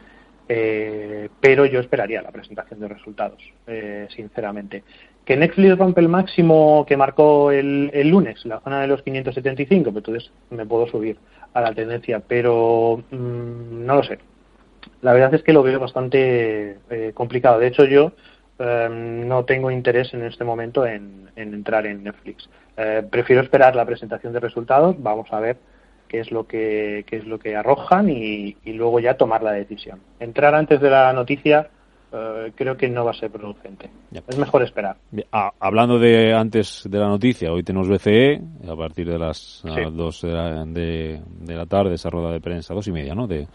eh, 0.53 1.29
pero 1.41 1.65
yo 1.65 1.79
esperaría 1.79 2.21
la 2.23 2.33
presentación 2.33 2.81
de 2.81 2.89
resultados, 2.89 3.41
eh, 3.69 4.09
sinceramente. 4.11 4.83
Que 5.25 5.37
Netflix 5.37 5.79
rompe 5.79 6.01
el 6.01 6.09
máximo 6.09 6.85
que 6.89 6.97
marcó 6.97 7.53
el, 7.53 7.89
el 7.95 8.09
lunes, 8.09 8.45
la 8.45 8.59
zona 8.59 8.81
de 8.81 8.89
los 8.89 9.01
575, 9.03 9.93
pues 9.93 10.05
entonces 10.05 10.33
me 10.51 10.67
puedo 10.67 10.89
subir 10.89 11.19
a 11.55 11.61
la 11.61 11.73
tendencia, 11.73 12.21
pero 12.27 13.05
mm, 13.13 13.87
no 13.87 13.95
lo 13.95 14.03
sé. 14.03 14.19
La 15.03 15.13
verdad 15.13 15.33
es 15.35 15.45
que 15.45 15.53
lo 15.53 15.63
veo 15.63 15.79
bastante 15.79 16.79
eh, 16.91 17.13
complicado. 17.15 17.61
De 17.61 17.69
hecho, 17.69 17.85
yo 17.85 18.11
eh, 18.59 18.89
no 18.91 19.45
tengo 19.45 19.71
interés 19.71 20.13
en 20.15 20.25
este 20.25 20.43
momento 20.43 20.85
en, 20.85 21.31
en 21.37 21.55
entrar 21.55 21.87
en 21.87 22.03
Netflix. 22.03 22.51
Eh, 22.77 23.05
prefiero 23.09 23.41
esperar 23.41 23.77
la 23.77 23.87
presentación 23.87 24.33
de 24.33 24.41
resultados. 24.41 24.97
Vamos 24.99 25.33
a 25.33 25.39
ver 25.39 25.59
qué 26.11 26.19
es 26.21 26.33
lo 26.33 26.47
que 26.47 27.05
qué 27.07 27.17
es 27.19 27.27
lo 27.27 27.39
que 27.39 27.55
arrojan 27.55 28.11
y, 28.11 28.57
y 28.65 28.73
luego 28.73 28.99
ya 28.99 29.15
tomar 29.17 29.43
la 29.43 29.53
decisión. 29.53 30.01
Entrar 30.19 30.55
antes 30.55 30.81
de 30.81 30.91
la 30.91 31.13
noticia 31.13 31.71
eh, 32.13 32.51
creo 32.57 32.77
que 32.77 32.89
no 32.89 33.05
va 33.05 33.13
a 33.13 33.15
ser 33.15 33.31
producente. 33.31 33.89
Ya. 34.11 34.21
Es 34.27 34.37
mejor 34.37 34.65
esperar. 34.65 34.97
Bien, 35.13 35.29
ah, 35.31 35.53
hablando 35.61 36.01
de 36.01 36.35
antes 36.35 36.83
de 36.91 36.99
la 36.99 37.07
noticia, 37.07 37.53
hoy 37.53 37.63
tenemos 37.63 37.89
BCE 37.89 38.41
a 38.69 38.75
partir 38.77 39.09
de 39.09 39.19
las 39.19 39.63
Sí. 39.63 39.71
2 39.93 40.23
de 40.23 40.29
la, 40.33 40.65
de, 40.65 41.21
de 41.41 41.55
la 41.55 41.67
tarde, 41.67 41.95
esa 41.95 42.11
rueda 42.11 42.33
de 42.33 42.41
prensa, 42.41 42.75
dos 42.75 42.89
y 42.89 42.93
media, 42.93 43.15
¿no? 43.15 43.29
De, 43.29 43.47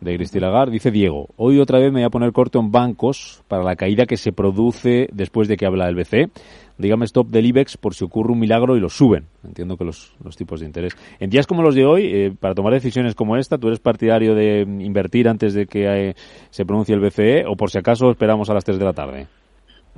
de 0.00 0.16
Christine 0.16 0.46
Lagarde. 0.46 0.72
Dice 0.72 0.90
Diego, 0.90 1.28
hoy 1.36 1.58
otra 1.58 1.78
vez 1.78 1.92
me 1.92 2.00
voy 2.00 2.06
a 2.06 2.10
poner 2.10 2.32
corto 2.32 2.58
en 2.58 2.70
bancos 2.70 3.42
para 3.48 3.62
la 3.62 3.76
caída 3.76 4.06
que 4.06 4.16
se 4.16 4.32
produce 4.32 5.08
después 5.12 5.48
de 5.48 5.56
que 5.56 5.66
habla 5.66 5.88
el 5.88 5.94
BCE. 5.94 6.30
Dígame 6.78 7.04
stop 7.04 7.28
del 7.28 7.44
IBEX 7.46 7.76
por 7.76 7.94
si 7.94 8.04
ocurre 8.04 8.32
un 8.32 8.38
milagro 8.38 8.76
y 8.76 8.80
lo 8.80 8.88
suben. 8.88 9.26
Entiendo 9.44 9.76
que 9.76 9.84
los, 9.84 10.14
los 10.24 10.36
tipos 10.36 10.60
de 10.60 10.66
interés. 10.66 10.96
En 11.18 11.28
días 11.28 11.46
como 11.46 11.62
los 11.62 11.74
de 11.74 11.84
hoy, 11.84 12.06
eh, 12.06 12.32
para 12.38 12.54
tomar 12.54 12.72
decisiones 12.72 13.14
como 13.14 13.36
esta, 13.36 13.58
¿tú 13.58 13.66
eres 13.66 13.80
partidario 13.80 14.34
de 14.34 14.62
invertir 14.62 15.28
antes 15.28 15.52
de 15.52 15.66
que 15.66 15.84
eh, 15.86 16.14
se 16.48 16.64
pronuncie 16.64 16.94
el 16.94 17.00
BCE 17.00 17.44
o 17.46 17.56
por 17.56 17.70
si 17.70 17.78
acaso 17.78 18.10
esperamos 18.10 18.48
a 18.48 18.54
las 18.54 18.64
3 18.64 18.78
de 18.78 18.84
la 18.84 18.92
tarde? 18.94 19.26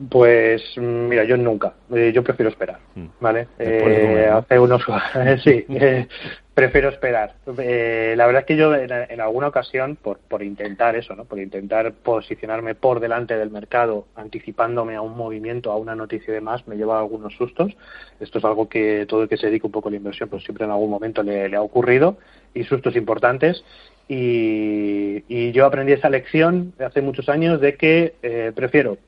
Pues 0.08 0.62
mira, 0.78 1.24
yo 1.24 1.36
nunca. 1.36 1.74
Eh, 1.94 2.12
yo 2.14 2.22
prefiero 2.24 2.48
esperar, 2.50 2.78
Mm. 2.94 3.06
¿vale? 3.20 3.48
Eh, 3.58 4.28
hace 4.32 4.58
unos 4.58 4.82
sí, 5.44 5.64
eh, 5.68 6.06
prefiero 6.54 6.88
esperar. 6.88 7.34
Eh, 7.58 8.14
la 8.16 8.24
verdad 8.26 8.40
es 8.40 8.46
que 8.46 8.56
yo 8.56 8.74
en, 8.74 8.90
en 8.90 9.20
alguna 9.20 9.48
ocasión, 9.48 9.96
por, 9.96 10.18
por 10.18 10.42
intentar 10.42 10.96
eso, 10.96 11.14
¿no? 11.14 11.24
Por 11.26 11.38
intentar 11.38 11.92
posicionarme 11.92 12.74
por 12.74 13.00
delante 13.00 13.36
del 13.36 13.50
mercado, 13.50 14.06
anticipándome 14.16 14.94
a 14.96 15.02
un 15.02 15.14
movimiento, 15.16 15.70
a 15.70 15.76
una 15.76 15.94
noticia 15.94 16.30
y 16.30 16.34
demás, 16.34 16.66
me 16.66 16.76
lleva 16.76 16.98
algunos 16.98 17.34
sustos. 17.36 17.76
Esto 18.18 18.38
es 18.38 18.44
algo 18.46 18.68
que 18.70 19.04
todo 19.06 19.22
el 19.24 19.28
que 19.28 19.36
se 19.36 19.48
dedica 19.48 19.66
un 19.66 19.72
poco 19.72 19.88
a 19.88 19.92
la 19.92 19.98
inversión, 19.98 20.30
pues 20.30 20.42
siempre 20.42 20.64
en 20.64 20.70
algún 20.70 20.90
momento 20.90 21.22
le, 21.22 21.50
le 21.50 21.56
ha 21.56 21.62
ocurrido 21.62 22.16
y 22.54 22.64
sustos 22.64 22.96
importantes. 22.96 23.62
Y, 24.08 25.22
y 25.28 25.52
yo 25.52 25.64
aprendí 25.64 25.92
esa 25.92 26.10
lección 26.10 26.72
hace 26.84 27.00
muchos 27.02 27.28
años 27.28 27.60
de 27.60 27.76
que 27.76 28.14
eh, 28.22 28.52
prefiero 28.54 28.98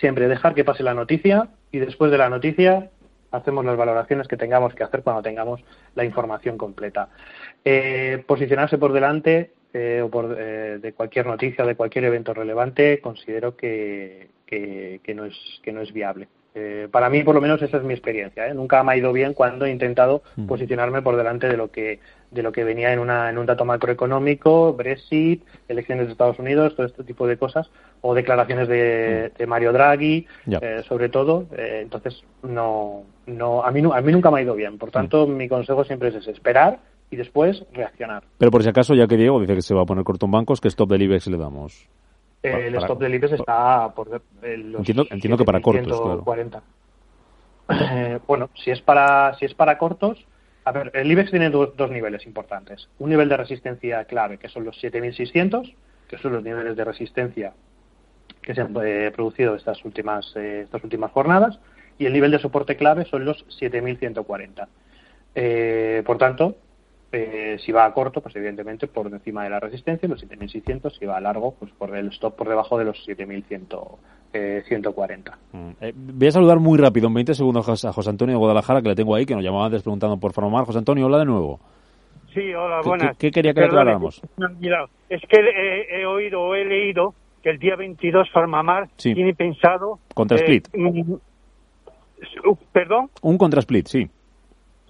siempre 0.00 0.28
dejar 0.28 0.54
que 0.54 0.64
pase 0.64 0.82
la 0.82 0.94
noticia 0.94 1.48
y 1.70 1.78
después 1.78 2.10
de 2.10 2.18
la 2.18 2.28
noticia 2.28 2.90
hacemos 3.30 3.64
las 3.64 3.76
valoraciones 3.76 4.26
que 4.26 4.36
tengamos 4.36 4.74
que 4.74 4.82
hacer 4.82 5.02
cuando 5.02 5.22
tengamos 5.22 5.62
la 5.94 6.04
información 6.04 6.58
completa. 6.58 7.10
Eh, 7.64 8.24
posicionarse 8.26 8.78
por 8.78 8.92
delante 8.92 9.52
eh, 9.72 10.02
o 10.02 10.10
por, 10.10 10.36
eh, 10.36 10.78
de 10.80 10.92
cualquier 10.94 11.26
noticia, 11.26 11.64
de 11.64 11.76
cualquier 11.76 12.04
evento 12.04 12.34
relevante, 12.34 13.00
considero 13.00 13.56
que, 13.56 14.30
que 14.46 15.14
no, 15.14 15.26
es, 15.26 15.36
que 15.62 15.72
no 15.72 15.80
es 15.80 15.92
viable. 15.92 16.26
Eh, 16.54 16.88
para 16.90 17.08
mí, 17.08 17.22
por 17.22 17.34
lo 17.34 17.40
menos, 17.40 17.62
esa 17.62 17.76
es 17.76 17.84
mi 17.84 17.94
experiencia. 17.94 18.48
¿eh? 18.48 18.54
Nunca 18.54 18.82
me 18.82 18.92
ha 18.92 18.96
ido 18.96 19.12
bien 19.12 19.34
cuando 19.34 19.66
he 19.66 19.70
intentado 19.70 20.22
Mm. 20.36 20.46
posicionarme 20.46 21.00
por 21.02 21.16
delante 21.16 21.48
de 21.48 21.56
lo 21.56 21.70
que 21.70 22.00
de 22.30 22.42
lo 22.44 22.52
que 22.52 22.62
venía 22.62 22.92
en, 22.92 23.00
una, 23.00 23.28
en 23.28 23.38
un 23.38 23.46
dato 23.46 23.64
macroeconómico, 23.64 24.72
Brexit, 24.74 25.42
elecciones 25.68 26.06
de 26.06 26.12
Estados 26.12 26.38
Unidos, 26.38 26.76
todo 26.76 26.86
este 26.86 27.02
tipo 27.02 27.26
de 27.26 27.36
cosas, 27.36 27.68
o 28.02 28.14
declaraciones 28.14 28.68
de, 28.68 29.32
de 29.36 29.46
Mario 29.46 29.72
Draghi, 29.72 30.26
eh, 30.46 30.82
sobre 30.88 31.08
todo. 31.08 31.46
Eh, 31.56 31.80
entonces, 31.82 32.22
no, 32.44 33.02
no, 33.26 33.64
a 33.64 33.70
mí, 33.72 33.82
a 33.92 34.00
mí 34.00 34.12
nunca 34.12 34.30
me 34.30 34.38
ha 34.38 34.42
ido 34.42 34.54
bien. 34.54 34.78
Por 34.78 34.92
tanto, 34.92 35.26
mi 35.26 35.48
consejo 35.48 35.82
siempre 35.82 36.10
es 36.10 36.14
ese, 36.14 36.30
esperar 36.30 36.78
y 37.10 37.16
después 37.16 37.64
reaccionar. 37.72 38.22
Pero 38.38 38.52
por 38.52 38.62
si 38.62 38.68
acaso, 38.68 38.94
ya 38.94 39.08
que 39.08 39.16
Diego 39.16 39.40
dice 39.40 39.56
que 39.56 39.62
se 39.62 39.74
va 39.74 39.82
a 39.82 39.86
poner 39.86 40.04
corto 40.04 40.26
en 40.26 40.32
bancos, 40.32 40.60
¿qué 40.60 40.68
stop 40.68 40.88
del 40.88 41.02
IBEX 41.02 41.26
le 41.26 41.36
damos? 41.36 41.88
Para- 42.42 42.58
el 42.58 42.74
para- 42.74 42.86
stop 42.86 43.00
del 43.00 43.14
IBEX 43.14 43.32
está 43.34 43.92
por 43.94 44.08
los 44.10 44.22
Entiendo- 44.42 45.06
entiendo 45.10 45.36
que 45.36 45.44
para 45.44 45.60
cortos, 45.60 45.86
claro. 45.86 46.24
7.140. 46.24 46.62
Eh, 47.92 48.18
bueno, 48.26 48.50
si 48.54 48.70
es 48.72 48.80
para 48.80 49.34
si 49.38 49.44
es 49.44 49.54
para 49.54 49.78
cortos, 49.78 50.26
a 50.64 50.72
ver, 50.72 50.90
el 50.94 51.10
IBEX 51.12 51.30
tiene 51.30 51.50
dos, 51.50 51.76
dos 51.76 51.90
niveles 51.90 52.26
importantes. 52.26 52.88
Un 52.98 53.10
nivel 53.10 53.28
de 53.28 53.36
resistencia 53.36 54.04
clave, 54.06 54.38
que 54.38 54.48
son 54.48 54.64
los 54.64 54.76
7.600, 54.82 55.72
que 56.08 56.18
son 56.18 56.32
los 56.32 56.42
niveles 56.42 56.76
de 56.76 56.84
resistencia 56.84 57.52
que 58.42 58.54
se 58.54 58.60
han 58.62 58.74
eh, 58.84 59.12
producido 59.14 59.54
estas 59.54 59.84
últimas 59.84 60.32
eh, 60.36 60.62
estas 60.64 60.82
últimas 60.82 61.12
jornadas, 61.12 61.60
y 61.98 62.06
el 62.06 62.12
nivel 62.12 62.30
de 62.32 62.38
soporte 62.40 62.74
clave 62.76 63.04
son 63.04 63.24
los 63.24 63.44
7.140. 63.60 64.66
Eh, 65.34 66.02
por 66.04 66.18
tanto, 66.18 66.56
eh, 67.12 67.56
si 67.64 67.72
va 67.72 67.84
a 67.84 67.92
corto, 67.92 68.20
pues 68.20 68.34
evidentemente 68.36 68.86
por 68.86 69.06
encima 69.08 69.42
de 69.44 69.50
la 69.50 69.58
resistencia, 69.60 70.08
los 70.08 70.22
7.600, 70.24 70.96
si 70.98 71.06
va 71.06 71.16
a 71.16 71.20
largo, 71.20 71.54
pues 71.58 71.72
por 71.72 71.96
el 71.96 72.08
stop 72.08 72.36
por 72.36 72.48
debajo 72.48 72.78
de 72.78 72.84
los 72.84 72.96
7.140. 73.06 75.32
Mm. 75.52 75.70
Eh, 75.80 75.92
voy 75.94 76.28
a 76.28 76.32
saludar 76.32 76.58
muy 76.60 76.78
rápido, 76.78 77.08
en 77.08 77.14
20 77.14 77.34
segundos, 77.34 77.66
a 77.68 77.72
Jos- 77.72 77.84
a 77.86 77.92
José 77.92 78.10
Antonio 78.10 78.34
de 78.34 78.38
Guadalajara, 78.38 78.80
que 78.82 78.88
le 78.90 78.94
tengo 78.94 79.14
ahí, 79.14 79.26
que 79.26 79.34
nos 79.34 79.42
llamaba 79.44 79.66
antes 79.66 79.82
preguntando 79.82 80.16
por 80.18 80.32
Farmamar. 80.32 80.64
José 80.66 80.78
Antonio, 80.78 81.06
hola 81.06 81.18
de 81.18 81.24
nuevo. 81.26 81.58
Sí, 82.32 82.54
hola, 82.54 82.80
¿Qué- 82.82 82.88
buenas. 82.88 83.16
qué- 83.16 83.26
qué 83.26 83.30
quería 83.32 83.52
que 83.54 83.60
mirado. 84.60 84.88
Es 85.08 85.20
que 85.22 85.36
he, 85.40 86.00
he 86.02 86.06
oído 86.06 86.40
o 86.42 86.54
he 86.54 86.64
leído 86.64 87.12
que 87.42 87.50
el 87.50 87.58
día 87.58 87.74
22 87.74 88.30
Farmamar 88.30 88.88
Sí. 88.96 89.14
tiene 89.14 89.34
pensado... 89.34 89.98
Contra 90.14 90.36
Split. 90.36 90.68
su- 90.72 91.20
¿Perdón? 92.72 93.10
Un 93.22 93.36
contra 93.38 93.60
split, 93.60 93.86
sí. 93.88 94.08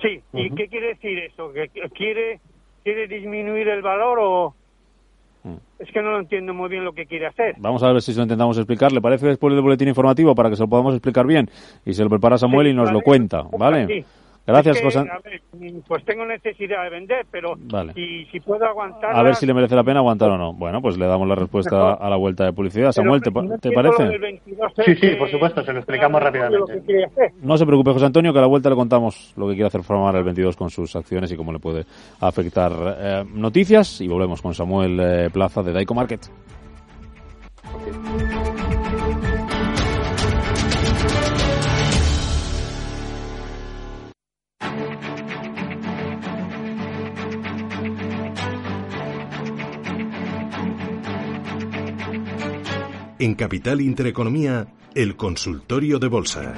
Sí. 0.00 0.20
¿Y 0.32 0.50
qué 0.50 0.68
quiere 0.68 0.88
decir 0.88 1.18
eso? 1.18 1.52
¿Que 1.52 1.68
quiere, 1.90 2.40
quiere 2.82 3.06
disminuir 3.06 3.68
el 3.68 3.82
valor 3.82 4.18
o...? 4.20 4.54
Mm. 5.42 5.56
Es 5.78 5.90
que 5.90 6.02
no 6.02 6.10
lo 6.10 6.20
entiendo 6.20 6.52
muy 6.52 6.68
bien 6.68 6.84
lo 6.84 6.92
que 6.92 7.06
quiere 7.06 7.26
hacer. 7.26 7.54
Vamos 7.58 7.82
a 7.82 7.92
ver 7.92 8.02
si 8.02 8.12
se 8.12 8.18
lo 8.18 8.24
intentamos 8.24 8.58
explicar. 8.58 8.92
¿Le 8.92 9.00
parece 9.00 9.26
después 9.26 9.54
del 9.54 9.62
boletín 9.62 9.88
informativo 9.88 10.34
para 10.34 10.50
que 10.50 10.56
se 10.56 10.62
lo 10.62 10.68
podamos 10.68 10.94
explicar 10.94 11.26
bien? 11.26 11.48
Y 11.84 11.94
se 11.94 12.04
lo 12.04 12.10
prepara 12.10 12.36
Samuel 12.36 12.66
Sí, 12.66 12.72
y 12.72 12.74
nos 12.74 12.92
lo 12.92 13.00
cuenta, 13.00 13.42
¿vale? 13.58 13.86
Sí. 13.86 14.04
Gracias, 14.46 14.76
Es 14.76 14.82
que, 14.82 14.86
José. 14.86 14.98
a 15.00 15.18
ver, 15.22 15.42
mm, 15.52 15.78
pues 15.86 16.04
tengo 16.04 16.24
necesidad 16.26 16.82
de 16.84 16.90
vender, 16.90 17.24
pero 17.30 17.54
Vale. 17.56 17.92
si, 17.94 18.24
si 18.26 18.40
puedo 18.40 18.64
aguantar... 18.64 19.14
A 19.14 19.22
ver 19.22 19.36
si 19.36 19.46
le 19.46 19.54
merece 19.54 19.76
la 19.76 19.84
pena 19.84 20.00
aguantar 20.00 20.30
o 20.30 20.38
no. 20.38 20.52
Bueno, 20.54 20.80
pues 20.82 20.98
le 20.98 21.06
damos 21.06 21.28
la 21.28 21.34
respuesta 21.36 21.92
a 21.94 22.10
la 22.10 22.16
vuelta 22.16 22.44
de 22.46 22.52
publicidad. 22.52 22.90
Samuel, 22.90 23.20
¿te, 23.22 23.30
pa- 23.30 23.44
¿te 23.60 23.70
parece? 23.70 24.18
Sí, 24.84 24.94
sí, 24.96 25.08
por 25.16 25.30
supuesto, 25.30 25.62
se 25.62 25.72
lo 25.72 25.78
explicamos 25.78 26.20
rápidamente. 26.20 26.82
No 27.42 27.56
se 27.56 27.64
preocupe, 27.66 27.92
José 27.92 28.06
Antonio, 28.06 28.32
que 28.32 28.38
a 28.38 28.42
la 28.42 28.48
vuelta 28.48 28.70
le 28.70 28.76
contamos 28.76 29.32
lo 29.36 29.46
que 29.46 29.54
quiere 29.54 29.68
hacer 29.68 29.82
formar 29.84 30.16
el 30.16 30.24
22 30.24 30.56
con 30.56 30.70
sus 30.70 30.96
acciones 30.96 31.30
y 31.30 31.36
cómo 31.36 31.52
le 31.52 31.58
puede 31.60 31.84
afectar. 32.20 32.72
Eh, 32.98 33.24
noticias 33.32 34.00
y 34.00 34.08
volvemos 34.08 34.42
con 34.42 34.54
Samuel 34.54 34.98
eh, 35.00 35.30
Plaza 35.32 35.62
de 35.62 35.72
Daico 35.72 35.94
Market. 35.94 36.20
En 53.20 53.34
Capital 53.34 53.82
Intereconomía, 53.82 54.66
el 54.94 55.14
consultorio 55.14 55.98
de 55.98 56.08
bolsa. 56.08 56.54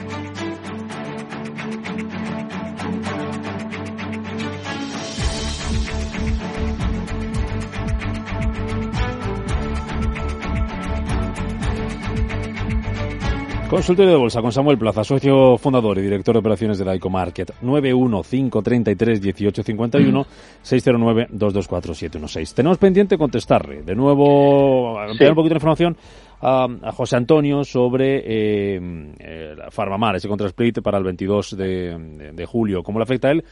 Consultorio 13.73 14.13
de 14.13 14.19
Bolsa 14.19 14.43
con 14.43 14.53
Samuel 14.53 14.77
Plaza, 14.77 15.03
socio 15.03 15.57
fundador 15.57 15.97
y 15.97 16.03
director 16.03 16.35
de 16.35 16.41
operaciones 16.41 16.79
de 16.79 16.85
la 16.85 16.95
Ecomarket. 16.95 17.55
915331851 17.63 20.27
609224716. 20.63 22.55
Tenemos 22.55 22.77
pendiente 22.77 23.17
contestarle. 23.17 23.83
De 23.83 23.95
nuevo, 23.95 25.01
ampliar 25.01 25.31
un 25.31 25.37
poquito 25.37 25.55
de 25.55 25.57
información 25.57 25.97
a, 26.43 26.67
a 26.83 26.93
José 26.93 27.17
Antonio 27.17 27.65
sobre 27.65 28.19
eh, 28.19 28.81
eh, 29.19 29.57
Farmamar, 29.71 30.17
ese 30.17 30.29
contrasplit 30.29 30.81
para 30.83 30.99
el 30.99 31.05
22 31.05 31.57
de, 31.57 31.99
de- 31.99 32.33
de 32.33 32.47
julio. 32.47 32.83
¿Cómo 32.83 32.99
le 32.99 33.05
afecta 33.05 33.29
a 33.29 33.31
él? 33.31 33.45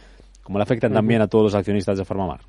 ¿Cómo 0.42 0.58
le 0.58 0.62
afectan 0.64 0.92
también 0.92 1.22
a 1.22 1.28
todos 1.28 1.44
los 1.44 1.54
accionistas 1.54 1.96
de 1.98 2.04
Farmamar? 2.04 2.40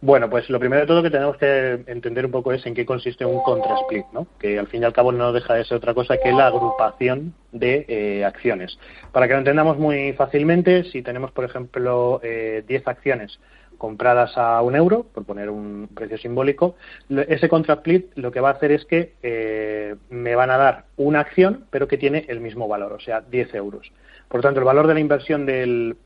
Bueno, 0.00 0.28
pues 0.28 0.48
lo 0.50 0.58
primero 0.60 0.82
de 0.82 0.86
todo 0.86 1.02
que 1.02 1.10
tenemos 1.10 1.36
que 1.38 1.82
entender 1.86 2.26
un 2.26 2.30
poco 2.30 2.52
es 2.52 2.64
en 2.66 2.74
qué 2.74 2.84
consiste 2.84 3.24
un 3.24 3.42
contra-split, 3.42 4.04
¿no? 4.12 4.26
que 4.38 4.58
al 4.58 4.66
fin 4.66 4.82
y 4.82 4.84
al 4.84 4.92
cabo 4.92 5.10
no 5.10 5.32
deja 5.32 5.54
de 5.54 5.64
ser 5.64 5.78
otra 5.78 5.94
cosa 5.94 6.18
que 6.22 6.32
la 6.32 6.48
agrupación 6.48 7.32
de 7.50 7.86
eh, 7.88 8.24
acciones. 8.24 8.78
Para 9.10 9.26
que 9.26 9.32
lo 9.32 9.38
entendamos 9.38 9.78
muy 9.78 10.12
fácilmente, 10.12 10.84
si 10.84 11.02
tenemos, 11.02 11.32
por 11.32 11.44
ejemplo, 11.46 12.20
eh, 12.22 12.62
10 12.68 12.86
acciones 12.88 13.38
compradas 13.78 14.36
a 14.36 14.60
un 14.62 14.74
euro, 14.76 15.04
por 15.14 15.24
poner 15.24 15.50
un 15.50 15.88
precio 15.94 16.18
simbólico, 16.18 16.76
lo- 17.08 17.22
ese 17.22 17.48
contra-split 17.48 18.06
lo 18.16 18.30
que 18.32 18.40
va 18.40 18.50
a 18.50 18.52
hacer 18.52 18.72
es 18.72 18.84
que 18.84 19.12
eh, 19.22 19.94
me 20.10 20.34
van 20.34 20.50
a 20.50 20.56
dar 20.56 20.84
una 20.96 21.20
acción, 21.20 21.64
pero 21.70 21.88
que 21.88 21.98
tiene 21.98 22.24
el 22.28 22.40
mismo 22.40 22.68
valor, 22.68 22.92
o 22.92 23.00
sea, 23.00 23.20
10 23.20 23.54
euros. 23.54 23.92
Por 24.28 24.40
tanto, 24.40 24.60
el 24.60 24.66
valor 24.66 24.86
de 24.86 24.94
la 24.94 25.00
inversión 25.00 25.46
del, 25.46 25.96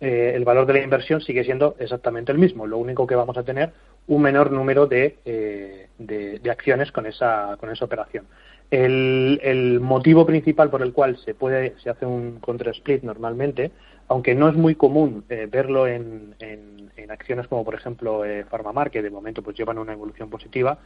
eh, 0.00 0.32
el 0.34 0.44
valor 0.44 0.66
de 0.66 0.74
la 0.74 0.82
inversión 0.82 1.20
sigue 1.20 1.44
siendo 1.44 1.76
exactamente 1.78 2.32
el 2.32 2.38
mismo. 2.38 2.66
Lo 2.66 2.78
único 2.78 3.06
que 3.06 3.14
vamos 3.14 3.36
a 3.38 3.44
tener 3.44 3.72
un 4.08 4.22
menor 4.22 4.50
número 4.52 4.86
de, 4.86 5.16
eh, 5.24 5.88
de, 5.98 6.38
de 6.38 6.50
acciones 6.50 6.92
con 6.92 7.06
esa, 7.06 7.56
con 7.58 7.70
esa 7.70 7.84
operación. 7.84 8.26
El, 8.70 9.40
el 9.44 9.80
motivo 9.80 10.26
principal 10.26 10.70
por 10.70 10.82
el 10.82 10.92
cual 10.92 11.16
se 11.18 11.34
puede 11.34 11.74
se 11.78 11.90
hace 11.90 12.04
un 12.04 12.40
contra 12.40 12.72
split 12.72 13.02
normalmente, 13.04 13.70
aunque 14.08 14.34
no 14.34 14.48
es 14.48 14.54
muy 14.56 14.74
común 14.74 15.24
eh, 15.28 15.46
verlo 15.50 15.86
en, 15.86 16.34
en- 16.40 16.90
en 16.96 17.10
acciones 17.10 17.46
como 17.46 17.64
por 17.64 17.74
ejemplo 17.74 18.24
eh, 18.24 18.44
Farmamar, 18.50 18.90
que 18.90 19.02
de 19.02 19.10
momento 19.10 19.42
pues 19.42 19.56
llevan 19.56 19.78
una 19.78 19.92
evolución 19.92 20.30
positiva, 20.30 20.78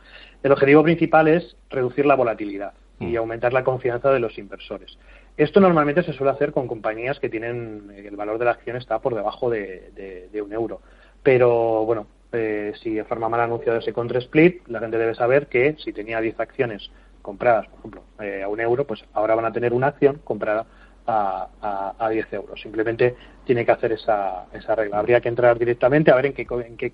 el 0.42 0.52
objetivo 0.52 0.82
principal 0.82 1.28
es 1.28 1.56
reducir 1.70 2.04
la 2.04 2.16
volatilidad 2.16 2.72
y 2.98 3.16
aumentar 3.16 3.54
la 3.54 3.64
confianza 3.64 4.10
de 4.12 4.20
los 4.20 4.36
inversores. 4.36 4.98
Esto 5.38 5.58
normalmente 5.60 6.02
se 6.02 6.12
suele 6.12 6.32
hacer 6.32 6.52
con 6.52 6.66
compañías 6.68 7.18
que 7.18 7.30
tienen 7.30 7.90
el 7.96 8.14
valor 8.16 8.38
de 8.38 8.44
la 8.44 8.50
acción 8.50 8.76
está 8.76 8.98
por 8.98 9.14
debajo 9.14 9.48
de, 9.48 9.90
de- 9.94 10.28
de 10.30 10.42
un 10.42 10.52
euro. 10.52 10.82
Pero 11.22 11.86
bueno, 11.86 12.06
eh, 12.32 12.72
si 12.82 13.00
Farmamar 13.02 13.40
ha 13.40 13.44
anunciado 13.44 13.78
ese 13.78 13.92
contra 13.92 14.18
split, 14.18 14.66
la 14.68 14.80
gente 14.80 14.98
debe 14.98 15.14
saber 15.14 15.48
que 15.48 15.76
si 15.78 15.92
tenía 15.92 16.20
10 16.20 16.38
acciones 16.40 16.90
compradas, 17.22 17.66
por 17.68 17.78
ejemplo, 17.80 18.02
eh, 18.20 18.42
a 18.42 18.48
un 18.48 18.60
euro, 18.60 18.86
pues 18.86 19.04
ahora 19.12 19.34
van 19.34 19.44
a 19.44 19.52
tener 19.52 19.72
una 19.72 19.88
acción 19.88 20.20
comprada 20.24 20.66
a, 21.06 21.48
a, 21.60 21.94
a 21.98 22.08
10 22.08 22.32
euros. 22.32 22.60
Simplemente 22.60 23.16
tiene 23.44 23.64
que 23.64 23.72
hacer 23.72 23.92
esa, 23.92 24.46
esa 24.52 24.74
regla. 24.74 24.98
Habría 24.98 25.20
que 25.20 25.28
entrar 25.28 25.58
directamente 25.58 26.10
a 26.10 26.16
ver 26.16 26.26
en 26.26 26.32
qué, 26.32 26.46
en 26.66 26.76
qué 26.76 26.92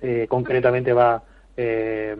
eh, 0.00 0.26
concretamente 0.28 0.92
va 0.92 1.22
eh, 1.56 2.16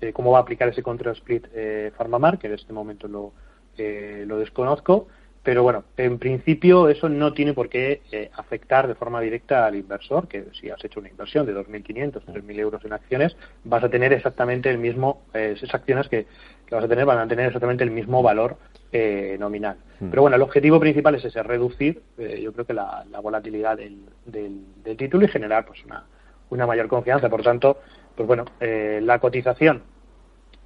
eh, 0.00 0.12
cómo 0.12 0.30
va 0.30 0.38
a 0.38 0.42
aplicar 0.42 0.68
ese 0.68 0.82
control 0.82 1.16
split 1.16 1.46
eh, 1.54 1.90
Farmamar, 1.96 2.38
que 2.38 2.46
en 2.46 2.54
este 2.54 2.72
momento 2.72 3.08
lo, 3.08 3.32
lo 3.78 4.38
desconozco, 4.38 5.08
pero 5.46 5.62
bueno, 5.62 5.84
en 5.96 6.18
principio 6.18 6.88
eso 6.88 7.08
no 7.08 7.32
tiene 7.32 7.54
por 7.54 7.68
qué 7.68 8.02
eh, 8.10 8.32
afectar 8.34 8.88
de 8.88 8.96
forma 8.96 9.20
directa 9.20 9.64
al 9.64 9.76
inversor, 9.76 10.26
que 10.26 10.46
si 10.60 10.70
has 10.70 10.84
hecho 10.84 10.98
una 10.98 11.08
inversión 11.08 11.46
de 11.46 11.54
2.500, 11.54 12.24
3.000 12.24 12.58
euros 12.58 12.84
en 12.84 12.92
acciones, 12.92 13.36
vas 13.62 13.84
a 13.84 13.88
tener 13.88 14.12
exactamente 14.12 14.68
el 14.70 14.78
mismo, 14.78 15.22
eh, 15.34 15.52
esas 15.56 15.72
acciones 15.72 16.08
que, 16.08 16.26
que 16.66 16.74
vas 16.74 16.82
a 16.82 16.88
tener 16.88 17.04
van 17.04 17.20
a 17.20 17.28
tener 17.28 17.46
exactamente 17.46 17.84
el 17.84 17.92
mismo 17.92 18.24
valor 18.24 18.56
eh, 18.90 19.36
nominal. 19.38 19.76
Pero 20.00 20.22
bueno, 20.22 20.34
el 20.34 20.42
objetivo 20.42 20.80
principal 20.80 21.14
es 21.14 21.24
ese, 21.24 21.40
reducir, 21.44 22.02
eh, 22.18 22.40
yo 22.42 22.52
creo 22.52 22.66
que 22.66 22.74
la, 22.74 23.04
la 23.08 23.20
volatilidad 23.20 23.76
del, 23.76 24.00
del, 24.24 24.64
del 24.82 24.96
título 24.96 25.26
y 25.26 25.28
generar 25.28 25.64
pues 25.64 25.84
una, 25.84 26.06
una 26.50 26.66
mayor 26.66 26.88
confianza. 26.88 27.28
Por 27.28 27.44
tanto, 27.44 27.78
pues 28.16 28.26
bueno, 28.26 28.46
eh, 28.58 28.98
la 29.00 29.20
cotización 29.20 29.84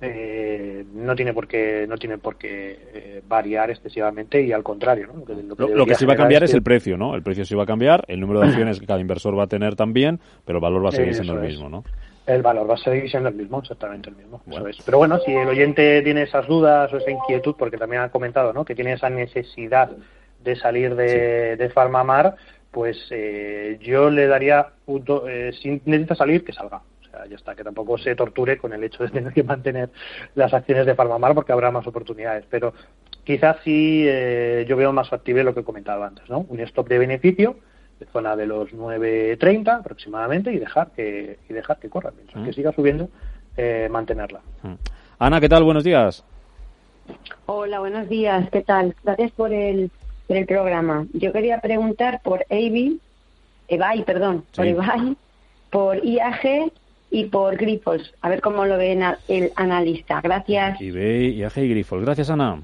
eh, 0.00 0.84
no 0.94 1.14
tiene 1.14 1.32
por 1.34 1.46
qué 1.46 1.86
no 1.88 1.96
tiene 1.98 2.18
por 2.18 2.36
qué 2.36 2.78
eh, 2.94 3.22
variar 3.28 3.70
excesivamente 3.70 4.40
y 4.42 4.52
al 4.52 4.62
contrario, 4.62 5.08
¿no? 5.08 5.20
Lo 5.20 5.24
que, 5.24 5.34
lo 5.34 5.40
que 5.40 5.44
Lo, 5.48 5.54
lo 5.56 5.66
debería 5.66 5.84
que 5.86 5.94
sí 5.96 6.06
va 6.06 6.12
a 6.14 6.16
cambiar 6.16 6.42
es 6.44 6.50
que- 6.50 6.56
el 6.56 6.62
precio, 6.62 6.96
¿no? 6.96 7.14
El 7.14 7.22
precio 7.22 7.44
sí 7.44 7.54
va 7.54 7.64
a 7.64 7.66
cambiar, 7.66 8.04
el 8.08 8.20
número 8.20 8.40
de 8.40 8.46
acciones 8.48 8.80
que 8.80 8.86
cada 8.86 9.00
inversor 9.00 9.38
va 9.38 9.44
a 9.44 9.48
tener 9.48 9.76
también, 9.76 10.20
pero 10.44 10.58
el 10.58 10.62
valor 10.62 10.84
va 10.84 10.88
a 10.88 10.92
seguir 10.92 11.14
siendo 11.14 11.34
el 11.34 11.40
mismo, 11.40 11.68
¿no? 11.68 11.84
El 12.26 12.42
valor 12.42 12.68
va 12.70 12.74
a 12.74 12.78
seguir 12.78 13.10
siendo 13.10 13.28
el 13.28 13.34
mismo, 13.34 13.58
exactamente 13.60 14.08
el 14.10 14.16
mismo. 14.16 14.40
eso 14.46 14.66
es. 14.68 14.78
Pero 14.84 14.98
bueno, 14.98 15.18
si 15.18 15.32
el 15.32 15.48
oyente 15.48 16.00
tiene 16.02 16.22
esas 16.22 16.46
dudas 16.46 16.92
o 16.92 16.98
esa 16.98 17.10
inquietud, 17.10 17.54
porque 17.58 17.76
también 17.76 18.02
ha 18.02 18.08
comentado 18.10 18.52
¿no? 18.52 18.64
que 18.64 18.74
tiene 18.74 18.92
esa 18.92 19.10
necesidad 19.10 19.90
de 20.44 20.56
salir 20.56 20.94
de, 20.94 21.56
de 21.56 21.70
Farmamar, 21.70 22.36
pues 22.70 22.96
eh, 23.10 23.78
yo 23.82 24.10
le 24.10 24.26
daría, 24.28 24.68
un 24.86 25.04
do- 25.04 25.28
eh, 25.28 25.52
si 25.60 25.80
necesita 25.84 26.14
salir, 26.14 26.44
que 26.44 26.52
salga. 26.52 26.80
Sea, 27.20 27.28
ya 27.28 27.36
está, 27.36 27.54
que 27.54 27.64
tampoco 27.64 27.98
se 27.98 28.14
torture 28.14 28.56
con 28.58 28.72
el 28.72 28.82
hecho 28.84 29.02
de 29.04 29.10
tener 29.10 29.32
que 29.32 29.42
mantener 29.42 29.90
las 30.34 30.52
acciones 30.54 30.86
de 30.86 30.94
Farmamar 30.94 31.34
porque 31.34 31.52
habrá 31.52 31.70
más 31.70 31.86
oportunidades. 31.86 32.44
Pero 32.48 32.72
quizás 33.24 33.56
sí 33.64 34.04
eh, 34.06 34.64
yo 34.68 34.76
veo 34.76 34.92
más 34.92 35.08
factible 35.08 35.44
lo 35.44 35.54
que 35.54 35.60
he 35.60 35.64
comentado 35.64 36.02
antes, 36.04 36.28
¿no? 36.28 36.46
Un 36.48 36.60
stop 36.60 36.88
de 36.88 36.98
beneficio 36.98 37.56
de 37.98 38.06
zona 38.06 38.34
de 38.34 38.46
los 38.46 38.70
9.30 38.70 39.80
aproximadamente 39.80 40.52
y 40.52 40.58
dejar 40.58 40.90
que 40.92 41.38
y 41.48 41.52
dejar 41.52 41.78
que 41.78 41.90
corra 41.90 42.12
mientras 42.16 42.42
que 42.46 42.52
siga 42.54 42.72
subiendo 42.72 43.10
eh, 43.58 43.88
mantenerla 43.90 44.40
Ana, 45.18 45.38
¿qué 45.38 45.50
tal? 45.50 45.64
Buenos 45.64 45.84
días. 45.84 46.24
Hola, 47.44 47.80
buenos 47.80 48.08
días. 48.08 48.48
¿Qué 48.50 48.62
tal? 48.62 48.94
Gracias 49.04 49.32
por 49.32 49.52
el, 49.52 49.90
por 50.26 50.38
el 50.38 50.46
programa. 50.46 51.06
Yo 51.12 51.30
quería 51.30 51.60
preguntar 51.60 52.22
por 52.22 52.46
EBI, 52.48 52.98
EBAI, 53.68 54.04
perdón, 54.04 54.44
por 54.56 54.64
Sí. 54.64 54.70
EBAI, 54.70 55.16
por 55.70 56.02
IAG 56.02 56.72
y 57.10 57.24
por 57.26 57.56
Grifols. 57.56 58.12
A 58.20 58.28
ver 58.28 58.40
cómo 58.40 58.64
lo 58.64 58.76
ve 58.78 58.92
el 59.28 59.52
analista. 59.56 60.20
Gracias. 60.20 60.80
eBay, 60.80 61.42
y 61.42 61.68
Grifols. 61.68 62.04
Gracias, 62.04 62.30
Ana. 62.30 62.62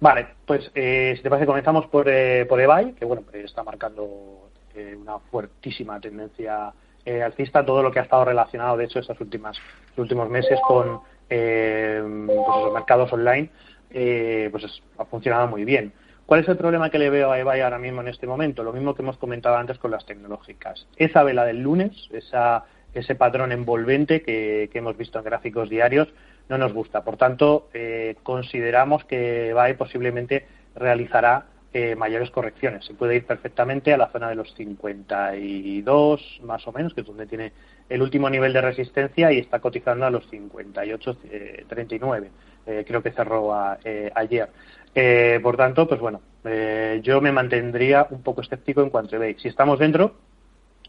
vale 0.00 0.26
pues 0.46 0.70
eh, 0.74 1.14
si 1.16 1.22
te 1.22 1.30
parece 1.30 1.46
comenzamos 1.46 1.86
por 1.86 2.08
eh, 2.08 2.44
por 2.48 2.60
eBay 2.60 2.92
que 2.94 3.04
bueno 3.04 3.22
eh, 3.32 3.42
está 3.44 3.62
marcando 3.62 4.48
eh, 4.74 4.96
una 5.00 5.18
fuertísima 5.30 6.00
tendencia 6.00 6.72
eh, 7.04 7.22
alcista 7.22 7.64
todo 7.64 7.82
lo 7.84 7.90
que 7.92 8.00
ha 8.00 8.02
estado 8.02 8.24
relacionado 8.24 8.76
de 8.76 8.84
hecho 8.86 8.98
estas 8.98 9.20
últimas 9.20 9.56
los 9.90 9.98
últimos 9.98 10.28
meses 10.28 10.58
con 10.66 10.98
eh, 11.30 12.02
pues 12.26 12.36
los 12.64 12.72
mercados 12.74 13.12
online 13.12 13.48
eh, 13.90 14.48
pues 14.50 14.64
es- 14.64 14.82
ha 14.98 15.04
funcionado 15.04 15.46
muy 15.46 15.64
bien 15.64 15.92
¿Cuál 16.26 16.40
es 16.40 16.48
el 16.48 16.56
problema 16.56 16.88
que 16.90 16.98
le 16.98 17.10
veo 17.10 17.30
a 17.30 17.38
eBay 17.38 17.60
ahora 17.60 17.78
mismo 17.78 18.00
en 18.00 18.08
este 18.08 18.26
momento? 18.26 18.62
Lo 18.62 18.72
mismo 18.72 18.94
que 18.94 19.02
hemos 19.02 19.18
comentado 19.18 19.56
antes 19.56 19.78
con 19.78 19.90
las 19.90 20.06
tecnológicas. 20.06 20.86
Esa 20.96 21.22
vela 21.24 21.44
del 21.44 21.60
lunes, 21.62 22.08
esa, 22.12 22.64
ese 22.94 23.14
patrón 23.14 23.52
envolvente 23.52 24.22
que, 24.22 24.70
hemos 24.72 24.96
visto 24.96 25.18
en 25.18 25.24
gráficos 25.24 25.68
diarios, 25.68 26.08
no 26.48 26.58
nos 26.58 26.72
gusta. 26.72 27.02
Por 27.04 27.16
tanto, 27.16 27.68
eh, 27.74 28.16
consideramos 28.22 29.04
que 29.04 29.50
eBay 29.50 29.74
posiblemente 29.74 30.46
realizará 30.74 31.46
eh, 31.74 31.96
mayores 31.96 32.30
correcciones. 32.30 32.84
Se 32.84 32.94
puede 32.94 33.16
ir 33.16 33.26
perfectamente 33.26 33.92
a 33.92 33.96
la 33.96 34.08
zona 34.08 34.28
de 34.28 34.34
los 34.34 34.54
52, 34.54 36.40
más 36.44 36.66
o 36.66 36.72
menos, 36.72 36.94
que 36.94 37.00
es 37.00 37.06
donde 37.06 37.26
tiene 37.26 37.52
el 37.88 38.02
último 38.02 38.28
nivel 38.30 38.52
de 38.52 38.60
resistencia 38.60 39.32
y 39.32 39.38
está 39.38 39.58
cotizando 39.60 40.04
a 40.06 40.10
los 40.10 40.26
58,39. 40.30 42.28
Eh, 42.66 42.84
creo 42.86 43.02
que 43.02 43.10
cerró 43.10 43.54
a- 43.54 43.78
eh, 43.84 44.10
ayer. 44.14 44.48
Eh, 44.94 45.40
por 45.42 45.56
tanto, 45.56 45.88
pues 45.88 46.00
bueno, 46.00 46.20
eh, 46.44 47.00
yo 47.02 47.20
me 47.20 47.32
mantendría 47.32 48.06
un 48.10 48.22
poco 48.22 48.42
escéptico 48.42 48.82
en 48.82 48.90
cuanto 48.90 49.16
a 49.16 49.18
eBay. 49.18 49.36
Si 49.38 49.48
estamos 49.48 49.78
dentro, 49.78 50.14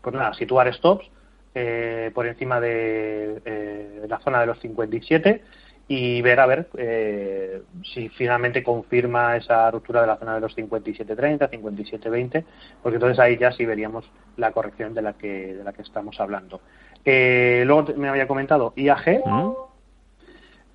pues 0.01 0.15
nada, 0.15 0.33
situar 0.33 0.73
stops 0.73 1.09
eh, 1.55 2.11
por 2.13 2.27
encima 2.27 2.59
de 2.59 3.41
eh, 3.45 4.05
la 4.07 4.19
zona 4.19 4.41
de 4.41 4.47
los 4.47 4.59
57 4.59 5.41
y 5.87 6.21
ver 6.21 6.39
a 6.39 6.45
ver 6.45 6.69
eh, 6.77 7.61
si 7.93 8.09
finalmente 8.09 8.63
confirma 8.63 9.35
esa 9.35 9.69
ruptura 9.69 10.01
de 10.01 10.07
la 10.07 10.17
zona 10.17 10.35
de 10.35 10.41
los 10.41 10.55
57.30, 10.55 11.49
57.20, 11.49 12.43
porque 12.81 12.95
entonces 12.95 13.19
ahí 13.19 13.37
ya 13.37 13.51
sí 13.51 13.65
veríamos 13.65 14.09
la 14.37 14.51
corrección 14.51 14.93
de 14.93 15.01
la 15.01 15.13
que 15.13 15.53
de 15.55 15.63
la 15.63 15.73
que 15.73 15.81
estamos 15.81 16.19
hablando. 16.19 16.61
Eh, 17.03 17.63
luego 17.65 17.93
me 17.97 18.09
había 18.09 18.27
comentado 18.27 18.73
IAG. 18.75 19.21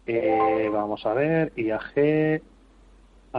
Eh, 0.07 0.71
vamos 0.73 1.05
a 1.07 1.15
ver, 1.15 1.53
IAG. 1.57 2.43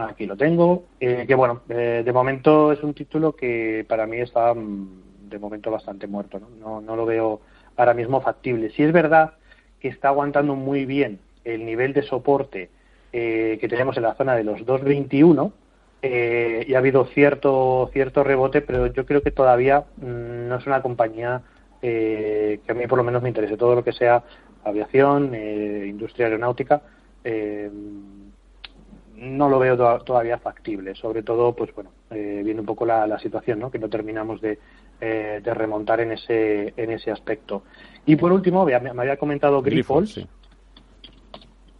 Aquí 0.08 0.26
lo 0.26 0.36
tengo. 0.36 0.84
Eh, 0.98 1.24
que 1.26 1.34
bueno, 1.34 1.62
eh, 1.68 2.02
de 2.04 2.12
momento 2.12 2.72
es 2.72 2.82
un 2.82 2.94
título 2.94 3.34
que 3.34 3.84
para 3.88 4.06
mí 4.06 4.18
está 4.18 4.54
mm, 4.54 5.28
de 5.28 5.38
momento 5.38 5.70
bastante 5.70 6.06
muerto. 6.06 6.40
¿no? 6.60 6.80
No, 6.80 6.96
lo 6.96 7.06
veo 7.06 7.40
ahora 7.76 7.94
mismo 7.94 8.20
factible. 8.20 8.70
Si 8.70 8.82
es 8.82 8.92
verdad 8.92 9.34
que 9.80 9.88
está 9.88 10.08
aguantando 10.08 10.54
muy 10.54 10.84
bien 10.84 11.18
el 11.44 11.64
nivel 11.64 11.92
de 11.92 12.02
soporte 12.02 12.68
eh, 13.12 13.58
que 13.60 13.68
tenemos 13.68 13.96
en 13.96 14.02
la 14.04 14.14
zona 14.14 14.34
de 14.34 14.44
los 14.44 14.60
2.21 14.60 15.52
eh, 16.02 16.64
y 16.68 16.74
ha 16.74 16.78
habido 16.78 17.06
cierto 17.06 17.90
cierto 17.92 18.22
rebote, 18.22 18.60
pero 18.60 18.86
yo 18.86 19.06
creo 19.06 19.22
que 19.22 19.30
todavía 19.30 19.84
mm, 19.96 20.48
no 20.48 20.56
es 20.56 20.66
una 20.66 20.82
compañía 20.82 21.42
eh, 21.82 22.60
que 22.64 22.72
a 22.72 22.74
mí 22.74 22.86
por 22.86 22.98
lo 22.98 23.04
menos 23.04 23.22
me 23.22 23.28
interese. 23.28 23.56
Todo 23.56 23.74
lo 23.74 23.84
que 23.84 23.92
sea 23.92 24.22
aviación, 24.62 25.34
industria 25.34 26.26
aeronáutica, 26.26 26.82
eh, 27.24 27.70
no 29.20 29.48
lo 29.48 29.58
veo 29.58 29.76
to- 29.76 30.00
todavía 30.04 30.38
factible. 30.38 30.94
Sobre 30.94 31.22
todo, 31.22 31.54
pues 31.54 31.74
bueno, 31.74 31.90
eh, 32.10 32.42
viene 32.44 32.60
un 32.60 32.66
poco 32.66 32.86
la, 32.86 33.06
la 33.06 33.18
situación, 33.18 33.58
¿no? 33.60 33.70
Que 33.70 33.78
no 33.78 33.88
terminamos 33.88 34.40
de, 34.40 34.58
eh, 35.00 35.40
de 35.42 35.54
remontar 35.54 36.00
en 36.00 36.12
ese 36.12 36.72
en 36.76 36.90
ese 36.90 37.10
aspecto. 37.10 37.62
Y 38.06 38.16
por 38.16 38.32
último, 38.32 38.64
me 38.64 38.78
me 38.80 39.02
había 39.02 39.16
comentado 39.16 39.62
Grifols. 39.62 40.12
sí. 40.14 40.26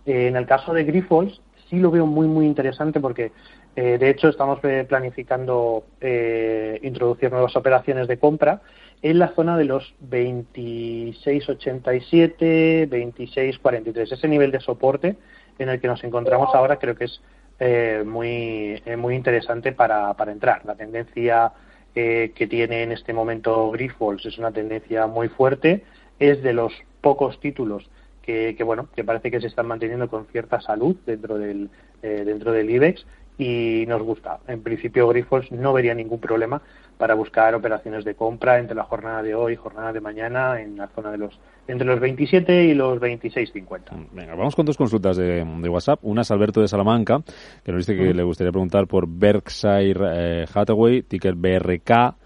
Eh, 0.07 0.29
en 0.29 0.37
el 0.37 0.47
caso 0.47 0.73
de 0.73 0.85
Grifols 0.85 1.41
sí 1.69 1.79
lo 1.79 1.91
veo 1.91 2.07
muy 2.07 2.27
muy 2.27 2.47
interesante 2.47 3.01
porque 3.01 3.33
eh, 3.77 3.99
de 3.99 4.11
hecho 4.11 4.29
estamos 4.29 4.59
eh, 4.65 4.85
planificando 4.89 5.85
eh, 6.01 6.79
introducir 6.83 7.31
nuevas 7.31 7.55
operaciones 7.57 8.09
de 8.09 8.19
compra 8.19 8.63
en 9.03 9.19
la 9.19 9.29
zona 9.29 9.57
de 9.57 9.65
los 9.65 9.95
26.87, 10.11 12.89
26.43. 12.89 14.13
Ese 14.13 14.29
nivel 14.29 14.51
de 14.51 14.61
soporte 14.61 15.17
en 15.63 15.71
el 15.71 15.81
que 15.81 15.89
nos 15.89 16.03
encontramos 16.05 16.55
ahora 16.55 16.79
creo 16.79 16.95
que 16.95 17.05
es 17.05 17.21
eh, 17.59 18.03
muy 18.07 18.83
eh, 18.87 18.97
muy 18.97 19.15
interesante 19.15 19.73
para, 19.73 20.15
para 20.15 20.33
entrar. 20.33 20.65
La 20.65 20.75
tendencia 20.75 21.53
eh, 21.95 22.33
que 22.35 22.47
tiene 22.47 22.83
en 22.83 22.93
este 22.93 23.13
momento 23.13 23.71
Grifols 23.71 24.25
es 24.25 24.39
una 24.39 24.53
tendencia 24.53 25.07
muy 25.07 25.29
fuerte. 25.29 25.85
Es 26.19 26.43
de 26.43 26.53
los 26.53 26.73
pocos 27.01 27.41
títulos 27.41 27.91
que, 28.23 28.55
que, 28.57 28.65
bueno 28.65 28.89
que 28.95 29.05
parece 29.05 29.31
que 29.31 29.41
se 29.41 29.49
están 29.49 29.67
manteniendo 29.67 30.09
con 30.09 30.27
cierta 30.27 30.61
salud 30.61 30.97
dentro 31.07 31.39
del 31.39 31.71
eh, 32.03 32.23
dentro 32.25 32.53
del 32.53 32.71
IBEX 32.71 33.05
y 33.39 33.85
nos 33.89 34.03
gusta. 34.03 34.39
En 34.47 34.63
principio 34.63 35.09
Grifols 35.09 35.51
no 35.51 35.73
vería 35.73 35.95
ningún 35.95 36.21
problema 36.21 36.63
para 37.01 37.15
buscar 37.15 37.55
operaciones 37.55 38.05
de 38.05 38.15
compra 38.15 38.59
entre 38.59 38.77
la 38.77 38.85
jornada 38.85 39.23
de 39.23 39.35
hoy 39.35 39.55
y 39.55 39.57
jornada 39.57 39.91
de 39.93 40.01
mañana 40.01 40.61
en 40.61 40.77
la 40.77 40.87
zona 40.89 41.11
de 41.11 41.17
los 41.19 41.39
entre 41.67 41.87
los 41.87 41.99
27 41.99 42.65
y 42.65 42.75
los 42.75 43.01
26.50. 43.01 44.09
Venga, 44.13 44.35
vamos 44.35 44.55
con 44.55 44.67
dos 44.67 44.77
consultas 44.77 45.17
de, 45.17 45.45
de 45.45 45.69
WhatsApp. 45.69 45.99
Una 46.03 46.23
es 46.23 46.31
Alberto 46.31 46.61
de 46.61 46.69
Salamanca, 46.69 47.23
que 47.65 47.73
nos 47.73 47.87
dice 47.87 47.99
que 47.99 48.13
Mm. 48.13 48.17
le 48.17 48.23
gustaría 48.23 48.53
preguntar 48.53 48.87
por 48.87 49.07
Berkshire 49.09 50.01
eh, 50.13 50.47
Hathaway, 50.53 51.03
ticker 51.03 51.35
BRK, 51.37 52.17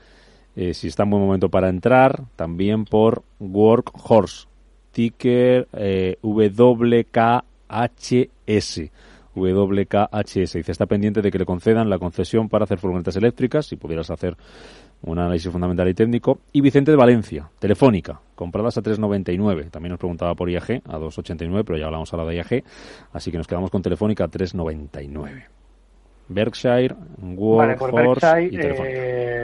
eh, 0.57 0.75
si 0.75 0.89
está 0.89 1.05
en 1.05 1.11
buen 1.11 1.23
momento 1.23 1.49
para 1.49 1.69
entrar. 1.69 2.23
También 2.37 2.85
por 2.85 3.23
Workhorse, 3.39 4.49
ticker 4.91 5.69
eh, 5.75 6.17
WKHS. 6.23 7.45
WKHS. 9.35 10.53
Dice, 10.55 10.73
está 10.73 10.87
pendiente 10.87 11.23
de 11.23 11.31
que 11.31 11.39
le 11.39 11.45
concedan 11.47 11.91
la 11.91 11.99
concesión 11.99 12.49
para 12.49 12.65
hacer 12.65 12.79
furgonetas 12.79 13.17
eléctricas, 13.17 13.67
si 13.67 13.77
pudieras 13.77 14.11
hacer 14.11 14.37
un 15.03 15.19
análisis 15.19 15.51
fundamental 15.53 15.89
y 15.89 15.95
técnico. 15.95 16.39
Y 16.53 16.61
Vicente 16.61 16.91
de 16.91 16.97
Valencia, 16.97 17.49
Telefónica, 17.59 18.21
compradas 18.35 18.79
a 18.79 18.83
3,99. 18.83 19.71
También 19.71 19.91
nos 19.91 19.99
preguntaba 19.99 20.35
por 20.35 20.49
IAG 20.51 20.83
a 20.87 20.99
2,89, 20.99 21.63
pero 21.67 21.79
ya 21.79 21.87
hablamos 21.87 22.13
ahora 22.13 22.27
de 22.27 22.37
IAG. 22.37 22.65
Así 23.13 23.31
que 23.31 23.37
nos 23.39 23.47
quedamos 23.47 23.71
con 23.71 23.83
Telefónica 23.83 24.25
a 24.25 24.29
3,99. 24.31 25.45
Berkshire, 26.27 26.95
Vale, 27.19 27.77
por 27.77 27.91
Workhorse 27.93 28.45
y 28.45 28.57
Berkshire, 28.57 28.63
Telefónica. 28.63 28.99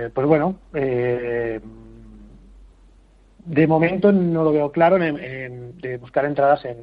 eh, 0.06 0.10
pues 0.14 0.26
bueno, 0.26 0.56
eh, 0.72 1.60
de 3.44 3.66
momento 3.66 4.12
no 4.12 4.44
lo 4.44 4.52
veo 4.52 4.70
claro 4.72 4.96
en, 4.96 5.18
en- 5.18 5.78
de 5.78 5.96
buscar 5.98 6.24
entradas 6.24 6.64
en, 6.64 6.76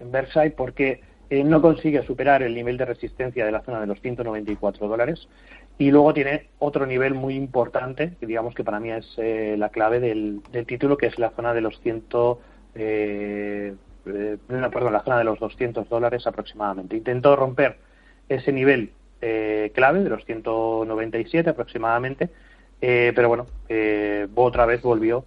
en 0.00 0.12
Berkshire 0.12 0.50
porque 0.52 1.00
eh, 1.32 1.44
no 1.44 1.62
consigue 1.62 2.02
superar 2.02 2.42
el 2.42 2.54
nivel 2.54 2.76
de 2.76 2.84
resistencia 2.84 3.46
de 3.46 3.52
la 3.52 3.62
zona 3.62 3.80
de 3.80 3.86
los 3.86 3.98
194 4.02 4.86
dólares 4.86 5.28
y 5.78 5.90
luego 5.90 6.12
tiene 6.12 6.50
otro 6.58 6.84
nivel 6.84 7.14
muy 7.14 7.36
importante, 7.36 8.12
que 8.20 8.26
digamos 8.26 8.54
que 8.54 8.62
para 8.62 8.80
mí 8.80 8.90
es 8.90 9.14
eh, 9.16 9.56
la 9.56 9.70
clave 9.70 9.98
del, 9.98 10.42
del 10.52 10.66
título, 10.66 10.98
que 10.98 11.06
es 11.06 11.18
la 11.18 11.30
zona 11.30 11.54
de 11.54 11.62
los 11.62 11.80
100, 11.80 12.04
eh, 12.74 13.74
eh, 14.04 14.36
no, 14.46 14.70
perdón, 14.70 14.92
la 14.92 15.04
zona 15.04 15.16
de 15.16 15.24
los 15.24 15.40
200 15.40 15.88
dólares 15.88 16.26
aproximadamente. 16.26 16.98
Intentó 16.98 17.34
romper 17.34 17.78
ese 18.28 18.52
nivel 18.52 18.92
clave 19.72 20.02
de 20.02 20.10
los 20.10 20.26
197 20.26 21.48
aproximadamente, 21.48 22.28
pero 22.78 23.28
bueno, 23.28 23.46
otra 24.34 24.66
vez 24.66 24.82
volvió 24.82 25.24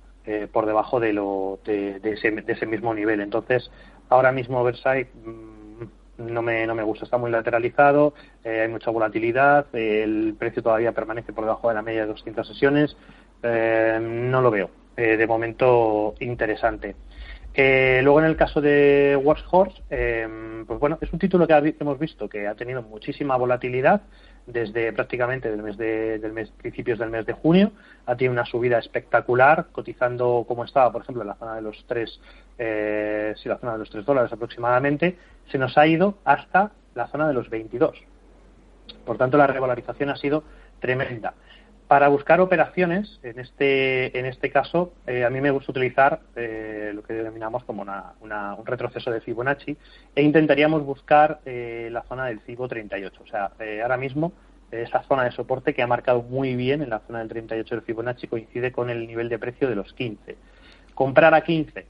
por 0.51 0.65
debajo 0.65 0.99
de, 0.99 1.13
lo, 1.13 1.59
de, 1.65 1.99
de 2.01 2.11
ese, 2.11 2.29
de 2.29 2.53
ese 2.53 2.65
mismo 2.67 2.93
nivel. 2.93 3.21
Entonces, 3.21 3.71
ahora 4.09 4.31
mismo 4.33 4.63
Versailles 4.65 5.07
mm, 5.23 5.54
no 6.17 6.41
me, 6.41 6.65
no 6.65 6.75
me 6.75 6.83
gusta, 6.83 7.05
está 7.05 7.17
muy 7.17 7.31
lateralizado, 7.31 8.13
eh, 8.43 8.61
hay 8.61 8.67
mucha 8.67 8.91
volatilidad, 8.91 9.67
el 9.73 10.35
precio 10.37 10.63
todavía 10.63 10.91
permanece 10.91 11.33
por 11.33 11.43
debajo 11.43 11.69
de 11.69 11.75
la 11.75 11.81
media 11.81 12.01
de 12.01 12.07
200 12.07 12.47
sesiones, 12.47 12.95
eh, 13.43 13.99
no 14.01 14.41
lo 14.41 14.51
veo 14.51 14.69
eh, 14.97 15.17
de 15.17 15.27
momento 15.27 16.15
interesante. 16.21 16.95
Eh, 17.53 17.99
luego 18.01 18.19
en 18.19 18.27
el 18.27 18.37
caso 18.37 18.61
de 18.61 19.19
Workhorse, 19.21 19.81
eh, 19.89 20.63
pues 20.65 20.79
bueno, 20.79 20.97
es 21.01 21.11
un 21.11 21.19
título 21.19 21.45
que 21.45 21.75
hemos 21.79 21.99
visto 21.99 22.29
que 22.29 22.47
ha 22.47 22.55
tenido 22.55 22.81
muchísima 22.81 23.35
volatilidad 23.35 24.03
desde 24.45 24.93
prácticamente 24.93 25.51
del 25.51 25.63
mes 25.63 25.77
de, 25.77 26.19
del 26.19 26.31
mes, 26.31 26.49
principios 26.51 26.97
del 26.97 27.09
mes 27.09 27.25
de 27.25 27.33
junio, 27.33 27.71
ha 28.05 28.15
tenido 28.15 28.31
una 28.31 28.45
subida 28.45 28.79
espectacular, 28.79 29.67
cotizando 29.73 30.45
como 30.47 30.63
estaba, 30.63 30.91
por 30.93 31.01
ejemplo, 31.01 31.23
en 31.23 31.27
la 31.29 31.35
zona 31.35 31.55
de 31.55 31.61
los 31.61 31.83
tres, 31.87 32.21
sí, 32.57 33.49
la 33.49 33.57
zona 33.57 33.73
de 33.73 33.79
los 33.79 33.89
tres 33.89 34.05
dólares 34.05 34.31
aproximadamente, 34.31 35.17
se 35.51 35.57
nos 35.57 35.77
ha 35.77 35.87
ido 35.87 36.17
hasta 36.25 36.71
la 36.93 37.07
zona 37.07 37.27
de 37.27 37.33
los 37.33 37.49
22. 37.49 37.97
Por 39.05 39.17
tanto, 39.17 39.37
la 39.37 39.47
revalorización 39.47 40.09
ha 40.09 40.15
sido 40.15 40.43
tremenda. 40.79 41.33
Para 41.87 42.07
buscar 42.07 42.41
operaciones, 42.41 43.19
en 43.21 43.39
este, 43.39 44.17
en 44.17 44.25
este 44.25 44.49
caso, 44.49 44.93
eh, 45.05 45.23
a 45.23 45.29
mí 45.29 45.39
me 45.39 45.51
gusta 45.51 45.71
utilizar 45.71 46.19
eh, 46.35 46.91
lo 46.95 47.03
que 47.03 47.13
denominamos 47.13 47.63
como 47.63 47.83
una- 47.83 48.13
una- 48.21 48.55
un 48.55 48.65
retroceso 48.65 49.11
de 49.11 49.21
Fibonacci 49.21 49.77
e 50.15 50.23
intentaríamos 50.23 50.83
buscar 50.83 51.41
eh, 51.45 51.89
la 51.91 52.01
zona 52.03 52.25
del 52.25 52.39
Fibo 52.39 52.67
38. 52.67 53.21
O 53.21 53.27
sea, 53.27 53.51
eh, 53.59 53.81
ahora 53.83 53.97
mismo 53.97 54.33
eh, 54.71 54.81
esa 54.87 55.03
zona 55.03 55.25
de 55.25 55.31
soporte 55.31 55.75
que 55.75 55.83
ha 55.83 55.87
marcado 55.87 56.23
muy 56.23 56.55
bien 56.55 56.81
en 56.81 56.89
la 56.89 57.01
zona 57.01 57.19
del 57.19 57.27
38 57.29 57.75
del 57.75 57.83
Fibonacci 57.83 58.27
coincide 58.27 58.71
con 58.71 58.89
el 58.89 59.05
nivel 59.05 59.29
de 59.29 59.37
precio 59.37 59.69
de 59.69 59.75
los 59.75 59.93
15. 59.93 60.37
Comprar 60.95 61.35
a 61.35 61.41
15 61.41 61.85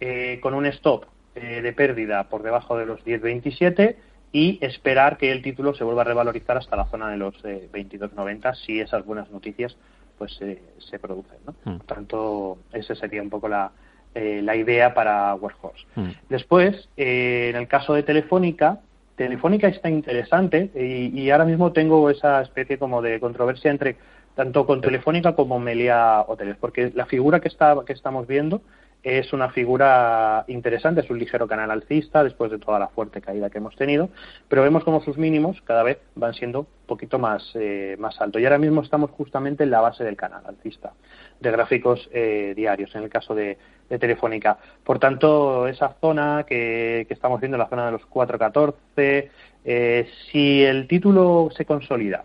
eh, 0.00 0.38
con 0.40 0.54
un 0.54 0.64
stop 0.66 1.04
eh, 1.34 1.62
de 1.62 1.72
pérdida 1.72 2.24
por 2.28 2.42
debajo 2.42 2.76
de 2.76 2.86
los 2.86 3.04
10.27 3.04 3.96
y 4.32 4.58
esperar 4.60 5.16
que 5.16 5.30
el 5.30 5.42
título 5.42 5.74
se 5.74 5.84
vuelva 5.84 6.02
a 6.02 6.06
revalorizar 6.06 6.56
hasta 6.56 6.76
la 6.76 6.86
zona 6.86 7.08
de 7.10 7.16
los 7.16 7.34
eh, 7.44 7.68
22.90 7.72 8.54
si 8.54 8.80
esas 8.80 9.04
buenas 9.04 9.30
noticias 9.30 9.76
pues 10.18 10.36
eh, 10.40 10.60
se 10.78 10.98
producen. 10.98 11.38
¿no? 11.46 11.54
Mm. 11.64 11.78
Por 11.78 11.86
tanto, 11.86 12.58
esa 12.72 12.94
sería 12.94 13.22
un 13.22 13.30
poco 13.30 13.48
la, 13.48 13.70
eh, 14.14 14.40
la 14.42 14.56
idea 14.56 14.94
para 14.94 15.34
Workhorse. 15.34 15.86
Mm. 15.94 16.10
Después, 16.28 16.88
eh, 16.96 17.50
en 17.50 17.56
el 17.56 17.68
caso 17.68 17.94
de 17.94 18.02
Telefónica, 18.02 18.80
Telefónica 19.16 19.68
está 19.68 19.88
interesante 19.88 20.70
y, 20.74 21.20
y 21.20 21.30
ahora 21.30 21.44
mismo 21.44 21.72
tengo 21.72 22.10
esa 22.10 22.42
especie 22.42 22.78
como 22.78 23.00
de 23.00 23.20
controversia 23.20 23.70
entre 23.70 23.96
tanto 24.34 24.66
con 24.66 24.80
Telefónica 24.80 25.34
como 25.34 25.58
Melia 25.58 26.22
Hoteles, 26.22 26.56
porque 26.56 26.92
la 26.94 27.06
figura 27.06 27.40
que, 27.40 27.48
está, 27.48 27.76
que 27.86 27.92
estamos 27.92 28.26
viendo 28.26 28.62
es 29.04 29.34
una 29.34 29.50
figura 29.50 30.44
interesante, 30.48 31.02
es 31.02 31.10
un 31.10 31.18
ligero 31.18 31.46
canal 31.46 31.70
alcista 31.70 32.24
después 32.24 32.50
de 32.50 32.58
toda 32.58 32.78
la 32.78 32.88
fuerte 32.88 33.20
caída 33.20 33.50
que 33.50 33.58
hemos 33.58 33.76
tenido, 33.76 34.08
pero 34.48 34.62
vemos 34.62 34.82
como 34.82 35.02
sus 35.02 35.18
mínimos 35.18 35.60
cada 35.60 35.82
vez 35.82 35.98
van 36.14 36.32
siendo 36.32 36.60
un 36.60 36.66
poquito 36.86 37.18
más, 37.18 37.50
eh, 37.54 37.96
más 37.98 38.18
altos. 38.22 38.40
Y 38.40 38.46
ahora 38.46 38.56
mismo 38.56 38.80
estamos 38.80 39.10
justamente 39.10 39.64
en 39.64 39.70
la 39.70 39.82
base 39.82 40.04
del 40.04 40.16
canal 40.16 40.42
alcista 40.46 40.94
de 41.38 41.50
gráficos 41.50 42.08
eh, 42.12 42.54
diarios, 42.56 42.94
en 42.94 43.02
el 43.02 43.10
caso 43.10 43.34
de, 43.34 43.58
de 43.90 43.98
Telefónica. 43.98 44.56
Por 44.82 44.98
tanto, 44.98 45.68
esa 45.68 45.96
zona 46.00 46.46
que, 46.48 47.04
que 47.06 47.12
estamos 47.12 47.40
viendo, 47.40 47.58
la 47.58 47.68
zona 47.68 47.86
de 47.86 47.92
los 47.92 48.08
4.14, 48.08 49.28
eh, 49.66 50.08
si 50.32 50.62
el 50.64 50.88
título 50.88 51.50
se 51.54 51.66
consolida 51.66 52.24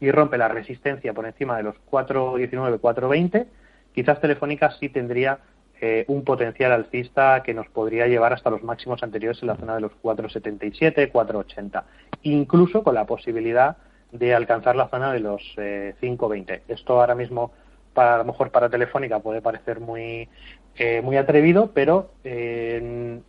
y 0.00 0.10
rompe 0.10 0.38
la 0.38 0.48
resistencia 0.48 1.12
por 1.12 1.26
encima 1.26 1.56
de 1.56 1.62
los 1.62 1.76
4.19, 1.90 2.80
4.20, 2.80 3.46
quizás 3.94 4.20
Telefónica 4.20 4.70
sí 4.72 4.88
tendría 4.88 5.38
eh, 5.80 6.04
un 6.08 6.24
potencial 6.24 6.72
alcista 6.72 7.42
que 7.42 7.54
nos 7.54 7.68
podría 7.68 8.06
llevar 8.06 8.32
hasta 8.32 8.50
los 8.50 8.62
máximos 8.62 9.02
anteriores 9.02 9.40
en 9.42 9.48
la 9.48 9.56
zona 9.56 9.74
de 9.74 9.82
los 9.82 9.92
4.77, 10.02 11.12
4.80, 11.12 11.82
incluso 12.22 12.82
con 12.82 12.94
la 12.94 13.04
posibilidad 13.06 13.76
de 14.12 14.34
alcanzar 14.34 14.76
la 14.76 14.88
zona 14.88 15.12
de 15.12 15.20
los 15.20 15.42
eh, 15.56 15.94
5.20. 16.00 16.62
Esto 16.68 17.00
ahora 17.00 17.14
mismo, 17.14 17.52
para, 17.92 18.14
a 18.14 18.18
lo 18.18 18.24
mejor 18.24 18.50
para 18.50 18.70
Telefónica 18.70 19.20
puede 19.20 19.42
parecer 19.42 19.80
muy, 19.80 20.28
eh, 20.76 21.00
muy 21.02 21.16
atrevido, 21.16 21.70
pero 21.72 22.10
eh, 22.24 23.20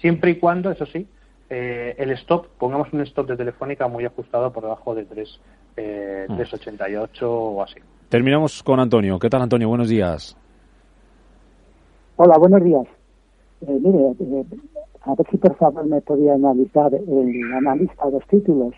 siempre 0.00 0.32
y 0.32 0.34
cuando, 0.36 0.70
eso 0.70 0.86
sí, 0.86 1.06
eh, 1.48 1.96
el 1.98 2.10
stop, 2.12 2.46
pongamos 2.58 2.92
un 2.92 3.00
stop 3.00 3.26
de 3.26 3.36
Telefónica 3.36 3.88
muy 3.88 4.04
ajustado 4.04 4.52
por 4.52 4.62
debajo 4.62 4.94
de 4.94 5.04
3, 5.04 5.40
eh, 5.80 6.26
Mm. 6.28 6.36
3.88 6.36 7.22
o 7.22 7.62
así. 7.62 7.76
Terminamos 8.08 8.62
con 8.62 8.78
Antonio. 8.80 9.18
¿Qué 9.18 9.28
tal, 9.30 9.42
Antonio? 9.42 9.68
Buenos 9.68 9.88
días. 9.88 10.36
Hola, 12.16 12.36
buenos 12.38 12.62
días. 12.62 12.86
Eh, 13.66 13.78
mire, 13.82 14.14
eh, 14.20 14.44
a 15.02 15.14
ver 15.14 15.26
si 15.30 15.36
por 15.38 15.56
favor 15.56 15.86
me 15.86 16.00
podía 16.00 16.34
analizar 16.34 16.92
el 16.94 17.52
analista 17.54 18.08
dos 18.10 18.22
títulos. 18.28 18.74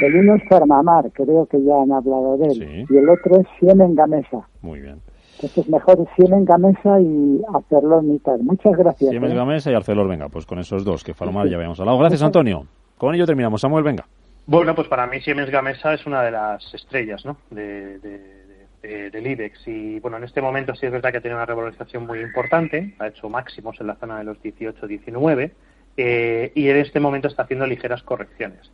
El 0.00 0.14
uno 0.16 0.36
es 0.36 0.42
Fermamar, 0.48 1.10
creo 1.12 1.46
que 1.46 1.60
ya 1.64 1.82
han 1.82 1.90
hablado 1.90 2.36
de 2.38 2.46
él, 2.46 2.52
Sí. 2.54 2.94
y 2.94 2.96
el 2.98 3.08
otro 3.08 3.40
es 3.40 3.46
Siemens 3.58 3.96
Gamesa. 3.96 4.46
Muy 4.62 4.80
bien. 4.80 5.00
Entonces 5.36 5.68
mejor 5.68 6.06
Siemens 6.16 6.46
Gamesa 6.46 7.00
y 7.00 7.42
hacerlo 7.52 7.98
en 8.00 8.12
mitad. 8.12 8.38
Muchas 8.38 8.76
gracias. 8.76 9.10
Siemens 9.10 9.32
¿eh? 9.32 9.36
Gamesa 9.36 9.70
y 9.72 9.74
Arcelor, 9.74 10.08
venga, 10.08 10.28
pues 10.28 10.46
con 10.46 10.60
esos 10.60 10.84
dos, 10.84 11.02
que 11.02 11.14
Farmar 11.14 11.48
ya 11.48 11.56
habíamos 11.56 11.80
hablado. 11.80 11.98
Gracias, 11.98 12.22
Antonio. 12.22 12.64
Con 12.96 13.14
ello 13.14 13.26
terminamos. 13.26 13.60
Samuel, 13.60 13.82
venga. 13.84 14.06
Bueno, 14.48 14.76
pues 14.76 14.86
para 14.86 15.08
mí 15.08 15.20
Siemens 15.20 15.50
Gamesa 15.50 15.92
es 15.92 16.06
una 16.06 16.22
de 16.22 16.30
las 16.30 16.72
estrellas 16.72 17.24
del 17.50 19.26
IBEX. 19.26 19.66
Y 19.66 19.98
bueno, 19.98 20.18
en 20.18 20.24
este 20.24 20.40
momento 20.40 20.72
sí 20.76 20.86
es 20.86 20.92
verdad 20.92 21.10
que 21.10 21.20
tiene 21.20 21.34
una 21.34 21.46
revalorización 21.46 22.06
muy 22.06 22.20
importante, 22.20 22.94
ha 23.00 23.08
hecho 23.08 23.28
máximos 23.28 23.80
en 23.80 23.88
la 23.88 23.96
zona 23.96 24.18
de 24.18 24.24
los 24.24 24.38
18-19 24.38 25.50
eh, 25.96 26.52
y 26.54 26.68
en 26.68 26.76
este 26.76 27.00
momento 27.00 27.26
está 27.26 27.42
haciendo 27.42 27.66
ligeras 27.66 28.04
correcciones. 28.04 28.70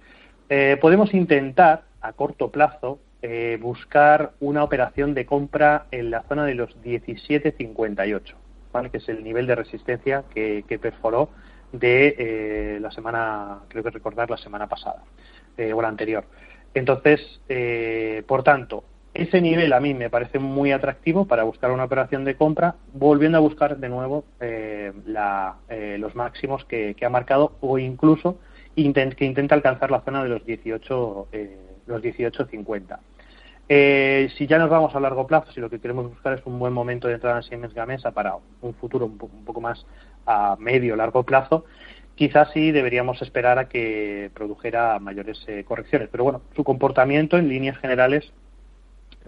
Eh, 0.50 0.76
podemos 0.78 1.14
intentar 1.14 1.84
a 2.02 2.12
corto 2.12 2.50
plazo 2.50 2.98
eh, 3.22 3.58
buscar 3.58 4.32
una 4.40 4.64
operación 4.64 5.14
de 5.14 5.24
compra 5.24 5.86
en 5.90 6.10
la 6.10 6.22
zona 6.24 6.44
de 6.44 6.54
los 6.54 6.76
17.58, 6.82 8.34
¿vale? 8.74 8.90
que 8.90 8.98
es 8.98 9.08
el 9.08 9.24
nivel 9.24 9.46
de 9.46 9.54
resistencia 9.54 10.24
que, 10.34 10.78
perforó 10.82 11.30
de 11.72 12.76
la 12.78 12.90
semana, 12.90 13.60
creo 13.68 13.82
que 13.82 13.88
recordar 13.88 14.28
la 14.28 14.36
semana 14.36 14.66
pasada 14.66 15.02
eh, 15.56 15.72
o 15.72 15.82
la 15.82 15.88
anterior. 15.88 16.24
Entonces, 16.74 17.40
eh, 17.48 18.22
por 18.26 18.42
tanto, 18.42 18.84
ese 19.14 19.40
nivel 19.42 19.72
a 19.74 19.80
mí 19.80 19.92
me 19.92 20.08
parece 20.08 20.38
muy 20.38 20.72
atractivo 20.72 21.26
para 21.26 21.42
buscar 21.42 21.70
una 21.70 21.84
operación 21.84 22.24
de 22.24 22.34
compra, 22.36 22.76
volviendo 22.94 23.36
a 23.36 23.42
buscar 23.42 23.76
de 23.76 23.88
nuevo 23.90 24.24
eh, 24.40 24.92
la- 25.06 25.56
eh, 25.68 25.96
los 25.98 26.14
máximos 26.14 26.64
que, 26.64 26.96
ha 27.04 27.10
marcado 27.10 27.52
o 27.60 27.78
incluso 27.78 28.38
que 28.74 29.24
intenta 29.26 29.54
alcanzar 29.54 29.90
la 29.90 30.00
zona 30.00 30.22
de 30.22 30.30
los 30.30 30.44
18 30.46 31.28
eh, 31.32 31.58
los 31.86 32.00
18.50. 32.02 32.98
Eh, 33.68 34.30
si 34.36 34.46
ya 34.46 34.58
nos 34.58 34.70
vamos 34.70 34.94
a 34.94 35.00
largo 35.00 35.26
plazo, 35.26 35.52
si 35.52 35.60
lo 35.60 35.70
que 35.70 35.78
queremos 35.78 36.08
buscar 36.08 36.38
es 36.38 36.44
un 36.46 36.58
buen 36.58 36.72
momento 36.72 37.08
de 37.08 37.14
entrada 37.14 37.38
en 37.38 37.42
Siemens 37.42 37.74
Gamesa 37.74 38.10
para 38.12 38.34
un 38.60 38.74
futuro 38.74 39.06
un, 39.06 39.18
po- 39.18 39.30
un 39.32 39.44
poco 39.44 39.60
más 39.60 39.86
a 40.26 40.56
medio 40.58 40.96
largo 40.96 41.22
plazo, 41.22 41.64
quizás 42.28 42.50
sí 42.52 42.70
deberíamos 42.70 43.20
esperar 43.20 43.58
a 43.58 43.68
que 43.68 44.30
produjera 44.32 44.96
mayores 45.00 45.42
eh, 45.48 45.64
correcciones. 45.64 46.08
Pero 46.08 46.22
bueno, 46.22 46.42
su 46.54 46.62
comportamiento 46.62 47.36
en 47.36 47.48
líneas 47.48 47.76
generales, 47.78 48.32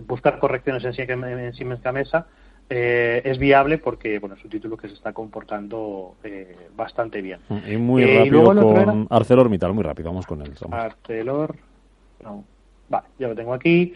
buscar 0.07 0.39
correcciones 0.39 0.85
en, 0.85 1.25
en 1.25 1.53
Siemens 1.55 1.83
Gamesa 1.83 2.27
eh, 2.71 3.21
es 3.25 3.37
viable 3.39 3.79
porque 3.79 4.21
bueno, 4.21 4.37
es 4.37 4.45
un 4.45 4.51
título 4.51 4.77
que 4.77 4.87
se 4.87 4.95
está 4.95 5.13
comportando 5.13 6.15
eh, 6.23 6.57
bastante 6.77 7.21
bien. 7.21 7.41
Y 7.67 7.77
muy 7.79 8.05
Eh, 8.05 8.15
y 8.15 8.19
rápido 8.19 8.43
otro 8.51 8.63
con 8.69 8.77
era- 8.77 9.07
ArcelorMittal, 9.11 9.73
muy 9.75 9.83
rápido, 9.83 10.11
vamos 10.11 10.27
con 10.27 10.41
él. 10.43 10.53
Arcelor. 10.71 11.57
No. 12.23 12.45
Vale, 12.89 13.07
ya 13.19 13.27
lo 13.27 13.35
tengo 13.35 13.55
aquí. 13.55 13.93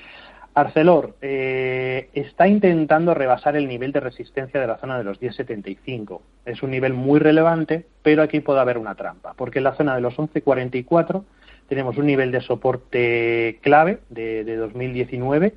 Arcelor 0.61 1.15
eh, 1.21 2.11
está 2.15 2.49
intentando 2.49 3.15
rebasar 3.15 3.57
el 3.57 3.69
nivel 3.69 3.93
de 3.93 4.01
resistencia 4.01 4.61
de 4.61 4.67
la 4.67 4.79
zona 4.79 4.99
de 4.99 5.05
los 5.05 5.21
10.75. 5.21 6.21
Es 6.45 6.63
un 6.63 6.71
nivel 6.71 6.95
muy 6.95 7.21
relevante, 7.21 7.87
pero 8.03 8.23
aquí 8.23 8.41
puede 8.41 8.61
haber 8.61 8.79
una 8.79 8.95
trampa, 8.95 9.35
porque 9.35 9.59
en 9.59 9.65
la 9.65 9.75
zona 9.75 9.95
de 9.95 10.01
los 10.01 10.17
11.44 10.17 11.23
tenemos 11.69 11.97
un 11.97 12.07
nivel 12.07 12.33
de 12.33 12.41
soporte 12.41 13.59
clave 13.63 14.01
de, 14.09 14.45
de 14.45 14.57
2019 14.57 15.55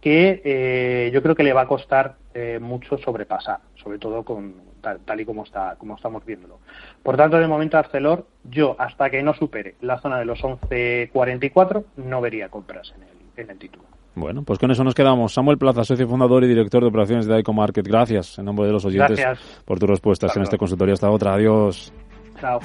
que 0.00 0.42
eh, 0.44 1.10
yo 1.12 1.22
creo 1.22 1.34
que 1.34 1.42
le 1.42 1.52
va 1.52 1.62
a 1.62 1.66
costar 1.66 2.14
eh, 2.34 2.58
mucho 2.60 2.98
sobrepasar, 2.98 3.58
sobre 3.74 3.98
todo 3.98 4.22
con 4.22 4.54
tal, 4.80 5.00
tal 5.00 5.20
y 5.20 5.24
como 5.24 5.42
está 5.42 5.74
como 5.78 5.96
estamos 5.96 6.24
viéndolo. 6.24 6.60
Por 7.02 7.16
tanto, 7.16 7.38
de 7.38 7.48
momento 7.48 7.78
Arcelor, 7.78 8.26
yo 8.44 8.76
hasta 8.78 9.10
que 9.10 9.22
no 9.22 9.34
supere 9.34 9.74
la 9.80 9.98
zona 10.00 10.18
de 10.18 10.26
los 10.26 10.40
11.44 10.42 11.84
no 11.96 12.20
vería 12.20 12.48
compras 12.50 12.92
en 12.94 13.02
el, 13.02 13.44
en 13.44 13.50
el 13.50 13.58
título. 13.58 13.95
Bueno, 14.16 14.42
pues 14.44 14.58
con 14.58 14.70
eso 14.70 14.82
nos 14.82 14.94
quedamos. 14.94 15.34
Samuel 15.34 15.58
Plaza, 15.58 15.84
socio 15.84 16.08
fundador 16.08 16.42
y 16.42 16.48
director 16.48 16.82
de 16.82 16.88
operaciones 16.88 17.26
de 17.26 17.34
Daico 17.34 17.52
Market. 17.52 17.86
Gracias 17.86 18.38
en 18.38 18.46
nombre 18.46 18.66
de 18.66 18.72
los 18.72 18.84
oyentes 18.86 19.18
Gracias. 19.20 19.62
por 19.66 19.78
tus 19.78 19.90
respuestas 19.90 20.34
en 20.36 20.42
este 20.42 20.56
consultorio. 20.56 20.94
Hasta 20.94 21.10
otra. 21.10 21.34
Adiós. 21.34 21.92
Chao. 22.40 22.58